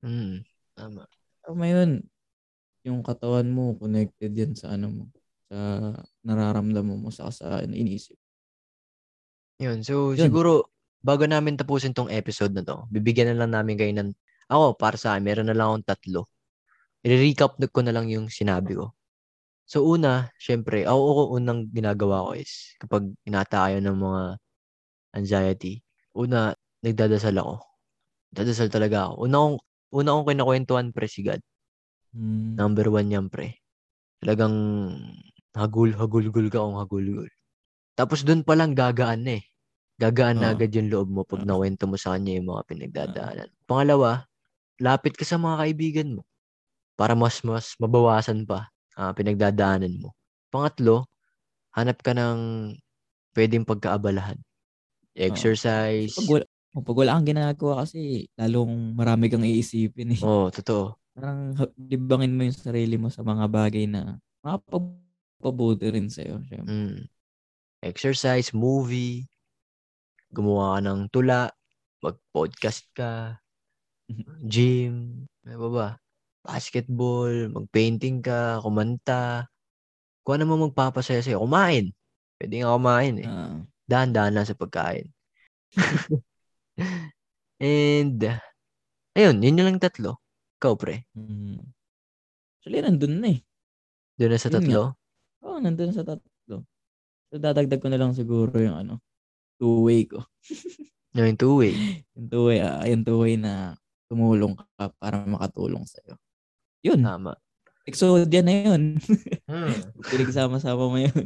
Mm. 0.04 0.44
Tama. 0.76 1.02
Tama 1.46 1.64
yun. 1.70 1.92
Yung 2.84 3.00
katawan 3.06 3.48
mo, 3.48 3.78
connected 3.78 4.34
yan 4.34 4.58
sa 4.58 4.74
ano 4.74 4.90
mo, 4.90 5.04
sa 5.48 5.58
nararamdaman 6.26 6.98
mo, 6.98 7.14
sa 7.14 7.30
sa 7.30 7.62
iniisip. 7.62 8.18
Yun. 9.62 9.86
So, 9.86 10.18
Yun. 10.18 10.28
siguro, 10.28 10.74
bago 11.06 11.30
namin 11.30 11.56
tapusin 11.56 11.94
tong 11.94 12.10
episode 12.10 12.52
na 12.58 12.66
to, 12.66 12.90
bibigyan 12.90 13.32
na 13.32 13.46
lang 13.46 13.54
namin 13.54 13.78
kayo 13.78 13.94
ng, 13.94 14.10
ako, 14.50 14.76
para 14.76 14.98
sa 14.98 15.14
akin, 15.14 15.24
meron 15.24 15.48
na 15.48 15.56
lang 15.56 15.70
akong 15.70 15.88
tatlo. 15.94 16.22
I-recap 17.06 17.62
ko 17.70 17.80
na 17.86 17.94
lang 17.94 18.10
yung 18.10 18.30
sinabi 18.30 18.78
ko. 18.78 18.94
So, 19.72 19.88
una, 19.88 20.28
syempre, 20.36 20.84
ako, 20.84 21.00
ako 21.00 21.22
unang 21.40 21.72
ginagawa 21.72 22.28
ko 22.28 22.32
is, 22.36 22.76
kapag 22.76 23.08
inatayo 23.24 23.80
ng 23.80 23.96
mga 23.96 24.22
anxiety, 25.16 25.80
una, 26.12 26.52
nagdadasal 26.84 27.40
ako. 27.40 27.64
Nagdadasal 28.36 28.68
talaga 28.68 29.08
ako. 29.08 29.14
Una 29.24 29.36
kong, 29.40 29.58
una 29.96 30.10
kong 30.12 30.28
kinakwentuhan, 30.28 30.88
pre, 30.92 31.08
si 31.08 31.24
God. 31.24 31.40
Hmm. 32.12 32.60
Number 32.60 32.92
one 32.92 33.16
yan, 33.16 33.32
pre. 33.32 33.64
Talagang 34.20 34.52
hagul, 35.56 35.96
hagulgul 35.96 36.52
ka 36.52 36.60
kung 36.60 36.76
hagulgul. 36.76 37.32
Tapos 37.96 38.28
doon 38.28 38.44
pa 38.44 38.60
lang 38.60 38.76
gagaan 38.76 39.24
na 39.24 39.40
eh. 39.40 39.44
Gagaan 39.96 40.44
na 40.44 40.52
Oo. 40.52 40.60
agad 40.60 40.76
yung 40.76 40.92
loob 40.92 41.08
mo 41.08 41.24
pag 41.24 41.48
nawento 41.48 41.88
mo 41.88 41.96
sa 41.96 42.20
kanya 42.20 42.36
yung 42.36 42.52
mga 42.52 42.68
pinagdadaanan. 42.68 43.48
Pangalawa, 43.64 44.28
lapit 44.84 45.16
ka 45.16 45.24
sa 45.24 45.40
mga 45.40 45.64
kaibigan 45.64 46.20
mo 46.20 46.28
para 47.00 47.16
mas 47.16 47.40
mas 47.48 47.72
mabawasan 47.80 48.44
pa 48.44 48.68
ah, 48.98 49.12
pinagdadaanan 49.16 49.94
mo. 50.02 50.16
Pangatlo, 50.52 51.08
hanap 51.76 52.00
ka 52.04 52.12
ng 52.12 52.72
pwedeng 53.36 53.64
pagkaabalahan. 53.64 54.40
Exercise. 55.16 56.16
Pag 56.16 56.28
wala, 56.28 56.46
oh, 56.76 56.84
pag 56.84 56.98
wala 57.00 57.12
kang 57.20 57.30
ginagawa 57.32 57.74
kasi, 57.84 58.28
lalong 58.40 58.96
marami 58.96 59.32
kang 59.32 59.44
iisipin 59.44 60.16
eh. 60.16 60.22
Oo, 60.24 60.52
totoo. 60.52 60.96
Parang 61.12 61.56
libangin 61.76 62.36
mo 62.36 62.48
yung 62.48 62.56
sarili 62.56 62.96
mo 62.96 63.12
sa 63.12 63.24
mga 63.24 63.46
bagay 63.52 63.88
na 63.88 64.16
makapagpabuti 64.44 65.92
rin 65.92 66.08
sa'yo. 66.08 66.40
Syempre. 66.48 66.72
Mm. 66.72 67.00
Exercise, 67.82 68.54
movie, 68.54 69.28
gumawa 70.32 70.78
ka 70.78 70.80
ng 70.86 71.02
tula, 71.12 71.52
mag-podcast 72.00 72.88
ka, 72.96 73.42
gym, 74.52 75.26
ano 75.44 75.58
ba 75.68 75.70
ba? 75.70 75.88
Basketball, 76.42 77.54
mag-painting 77.54 78.26
ka, 78.26 78.62
kumanta. 78.66 79.46
Kung 80.26 80.42
ano 80.42 80.46
mo 80.50 80.70
magpapasaya 80.70 81.22
sa'yo, 81.22 81.42
kumain. 81.42 81.94
Pwede 82.42 82.62
nga 82.62 82.74
kumain 82.74 83.16
eh. 83.22 83.28
Ah, 83.30 83.62
Dahan-dahan 83.86 84.34
lang 84.34 84.48
sa 84.50 84.58
pagkain. 84.58 85.10
And, 87.62 88.20
ayun, 89.14 89.38
yun 89.38 89.58
yung 89.62 89.68
lang 89.70 89.82
tatlo. 89.82 90.18
Ikaw, 90.58 90.74
pre. 90.78 91.06
mm. 91.14 91.62
Actually, 92.62 92.82
nandun 92.86 93.16
na 93.22 93.28
eh. 93.38 93.40
Doon 94.18 94.32
na 94.34 94.42
sa 94.42 94.50
Yun 94.50 94.56
tatlo. 94.62 94.82
Oo, 95.46 95.58
oh, 95.58 95.60
nandun 95.62 95.94
sa 95.94 96.06
tatlo. 96.06 96.66
So, 97.30 97.38
dadagdag 97.38 97.82
ko 97.82 97.90
na 97.90 97.98
lang 98.02 98.18
siguro 98.18 98.54
yung 98.58 98.78
ano, 98.78 99.02
two-way 99.62 100.10
ko. 100.10 100.26
Yung 101.12 101.36
two-way. 101.36 101.76
Yung 102.16 102.28
two-way, 102.32 102.64
ah, 102.64 102.88
yung 102.88 103.04
two-way 103.04 103.36
na 103.36 103.76
tumulong 104.08 104.56
ka 104.56 104.96
para 104.96 105.28
makatulong 105.28 105.84
sa'yo. 105.84 106.16
Yun, 106.82 107.02
Tama. 107.02 107.34
Exodia 107.86 108.42
na 108.46 108.54
yun. 108.54 109.02
Hmm. 109.50 109.74
Pinagsama-sama 110.12 110.86
mo 110.86 110.98
yun. 111.02 111.26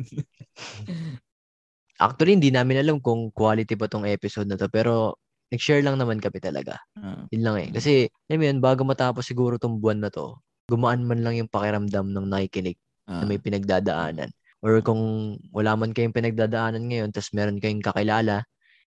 Actually, 1.99 2.39
hindi 2.39 2.51
namin 2.51 2.79
alam 2.83 2.97
kung 2.99 3.31
quality 3.31 3.75
pa 3.75 3.87
tong 3.87 4.07
episode 4.07 4.47
na 4.47 4.59
to. 4.59 4.67
Pero, 4.71 5.19
nag-share 5.51 5.83
lang 5.83 5.99
naman 5.99 6.19
kami 6.19 6.39
talaga. 6.39 6.79
Ah, 6.99 7.27
Yun 7.32 7.43
lang 7.43 7.55
eh. 7.59 7.69
Kasi, 7.71 8.07
alam 8.27 8.39
mo 8.39 8.45
yun, 8.47 8.59
bago 8.63 8.82
matapos 8.84 9.23
siguro 9.27 9.55
tong 9.59 9.80
buwan 9.80 10.03
na 10.03 10.11
to, 10.11 10.36
gumaan 10.67 11.07
man 11.07 11.23
lang 11.23 11.39
yung 11.39 11.51
pakiramdam 11.51 12.11
ng 12.11 12.27
nakikinig 12.27 12.80
ah, 13.07 13.23
na 13.23 13.25
may 13.27 13.39
pinagdadaanan. 13.39 14.32
Or 14.63 14.80
kung 14.82 15.36
wala 15.53 15.77
man 15.77 15.93
kayong 15.93 16.15
pinagdadaanan 16.15 16.89
ngayon, 16.89 17.13
tas 17.13 17.32
meron 17.36 17.61
kayong 17.61 17.84
kakilala 17.84 18.43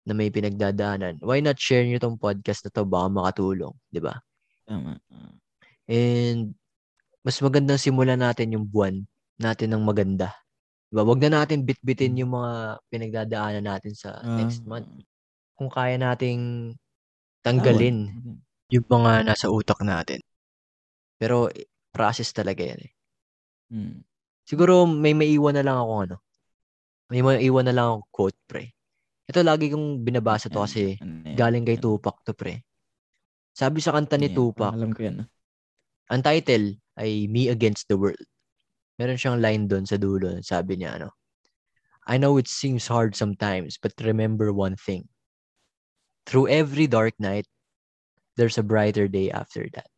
na 0.03 0.13
may 0.13 0.29
pinagdadaanan, 0.35 1.23
why 1.23 1.39
not 1.39 1.57
share 1.63 1.87
nyo 1.87 1.97
tong 2.03 2.19
podcast 2.19 2.67
na 2.67 2.75
to? 2.75 2.83
Baka 2.83 3.07
makatulong, 3.07 3.71
di 3.87 4.03
ba? 4.03 4.19
tama. 4.67 4.99
Ah, 5.11 5.31
And, 5.91 6.55
mas 7.23 7.39
magandang 7.39 7.79
simulan 7.79 8.19
natin 8.19 8.55
yung 8.55 8.67
buwan 8.67 9.07
natin 9.39 9.75
ng 9.75 9.83
maganda. 9.83 10.35
Diba? 10.93 11.09
Wag 11.09 11.23
na 11.25 11.43
natin 11.43 11.65
bitbitin 11.65 12.21
yung 12.21 12.37
mga 12.37 12.83
pinagdadaanan 12.93 13.65
natin 13.65 13.97
sa 13.97 14.21
ah, 14.21 14.37
next 14.37 14.67
month. 14.69 14.91
Kung 15.57 15.73
kaya 15.73 15.97
nating 15.97 16.75
tanggalin 17.41 18.13
tawad. 18.13 18.71
yung 18.71 18.87
mga 18.91 19.13
nasa 19.25 19.49
utak 19.49 19.81
natin. 19.81 20.21
Pero 21.17 21.49
eh, 21.49 21.71
process 21.95 22.35
talaga 22.35 22.61
yan 22.67 22.81
eh. 22.83 22.93
Hmm. 23.73 23.97
Siguro 24.45 24.85
may 24.85 25.17
maiwan 25.17 25.57
na 25.57 25.65
lang 25.65 25.79
ako 25.81 25.93
ano. 26.05 26.17
May 27.09 27.23
maiwan 27.25 27.67
na 27.71 27.75
lang 27.75 27.87
ako 27.89 28.01
quote 28.11 28.41
pre. 28.45 28.75
Ito 29.25 29.41
lagi 29.41 29.73
kong 29.73 30.03
binabasa 30.03 30.51
to 30.53 30.61
kasi 30.61 30.99
ano 30.99 31.33
galing 31.39 31.65
kay. 31.65 31.79
Tupac 31.79 32.21
to 32.27 32.37
pre. 32.37 32.61
Sabi 33.53 33.85
sa 33.85 33.93
kanta 33.93 34.17
ni 34.17 34.33
Tupac, 34.33 34.73
Alam 34.73 34.97
ko 34.97 35.05
yan. 35.05 35.29
Ang 36.11 36.23
title 36.23 36.79
ay 36.99 37.27
Me 37.31 37.49
Against 37.49 37.87
the 37.87 37.99
World. 37.99 38.27
Meron 38.99 39.19
siyang 39.19 39.43
line 39.43 39.65
doon 39.69 39.87
sa 39.87 39.97
dulo. 39.97 40.41
Sabi 40.43 40.79
niya 40.79 40.99
ano, 40.99 41.15
I 42.07 42.19
know 42.19 42.37
it 42.37 42.51
seems 42.51 42.87
hard 42.87 43.15
sometimes, 43.15 43.79
but 43.79 43.95
remember 44.03 44.53
one 44.53 44.75
thing. 44.75 45.07
Through 46.27 46.49
every 46.49 46.87
dark 46.87 47.15
night, 47.19 47.47
there's 48.37 48.59
a 48.59 48.67
brighter 48.67 49.07
day 49.07 49.31
after 49.31 49.67
that. 49.75 49.91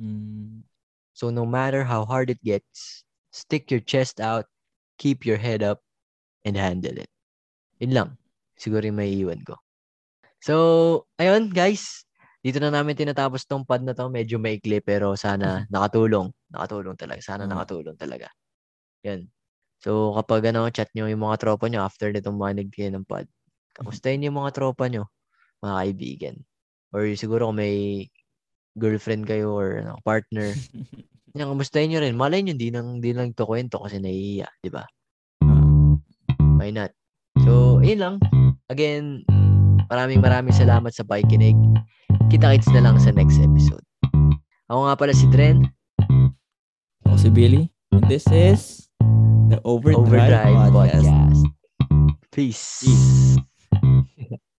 Mm. 0.00 0.64
So 1.12 1.28
no 1.28 1.44
matter 1.44 1.84
how 1.84 2.04
hard 2.04 2.30
it 2.30 2.40
gets, 2.44 3.04
stick 3.32 3.70
your 3.70 3.80
chest 3.80 4.20
out, 4.20 4.46
keep 4.98 5.24
your 5.24 5.36
head 5.36 5.62
up, 5.62 5.80
and 6.44 6.56
handle 6.56 6.96
it. 6.96 7.10
Yun 7.80 7.92
lang. 7.92 8.10
Siguro 8.56 8.84
yung 8.84 8.96
may 8.96 9.12
iwan 9.16 9.40
ko. 9.44 9.56
So, 10.40 11.04
ayun 11.20 11.52
guys. 11.52 12.04
Dito 12.40 12.56
na 12.56 12.72
namin 12.72 12.96
tinatapos 12.96 13.44
tong 13.44 13.68
pad 13.68 13.84
na 13.84 13.92
to. 13.92 14.08
Medyo 14.08 14.40
maikli 14.40 14.80
pero 14.80 15.12
sana 15.12 15.68
nakatulong. 15.68 16.32
Nakatulong 16.48 16.96
talaga. 16.96 17.20
Sana 17.20 17.44
Oo. 17.44 17.52
nakatulong 17.52 17.96
talaga. 18.00 18.32
Yan. 19.04 19.28
So, 19.80 20.12
kapag 20.16 20.52
ano, 20.52 20.68
chat 20.68 20.92
nyo 20.92 21.08
yung 21.08 21.24
mga 21.24 21.40
tropa 21.40 21.68
nyo 21.68 21.84
after 21.84 22.12
nitong 22.12 22.36
manig 22.36 22.68
kayo 22.68 22.92
ng 22.92 23.04
pad, 23.08 23.24
kamustahin 23.72 24.24
yung 24.28 24.36
mga 24.36 24.52
tropa 24.52 24.88
nyo, 24.92 25.08
mga 25.64 25.74
kaibigan. 25.80 26.36
Or 26.92 27.08
siguro 27.16 27.48
kung 27.48 27.60
may 27.60 28.08
girlfriend 28.76 29.24
kayo 29.24 29.56
or 29.56 29.80
ano, 29.80 29.96
partner, 30.04 30.52
yan, 31.36 31.48
kamustahin 31.48 31.96
nyo 31.96 32.00
rin. 32.04 32.16
Malay 32.16 32.44
nyo, 32.44 32.54
di 32.56 32.68
nang, 32.68 33.00
di 33.00 33.16
lang 33.16 33.32
to 33.32 33.48
kwento 33.48 33.80
kasi 33.80 34.00
nahihiya, 34.00 34.48
di 34.60 34.68
ba? 34.68 34.84
Why 36.60 36.68
not? 36.68 36.92
So, 37.40 37.80
yun 37.80 38.00
lang. 38.04 38.14
Again, 38.68 39.24
maraming 39.90 40.22
maraming 40.22 40.54
salamat 40.54 40.94
sa 40.94 41.02
pakikinig. 41.02 41.58
Kita-kits 42.30 42.70
na 42.70 42.86
lang 42.86 42.96
sa 43.02 43.10
next 43.10 43.42
episode. 43.42 43.82
Ako 44.70 44.86
nga 44.86 44.94
pala 44.94 45.10
si 45.10 45.26
Dren, 45.26 45.66
Ako 47.04 47.16
si 47.18 47.28
Billy. 47.34 47.66
And 47.90 48.06
this 48.06 48.22
is 48.30 48.86
the 49.50 49.58
Overdrive, 49.66 50.30
Overdrive 50.30 50.70
Podcast. 50.70 51.10
Podcast. 51.10 51.40
Peace. 52.30 52.86
Peace. 52.86 54.38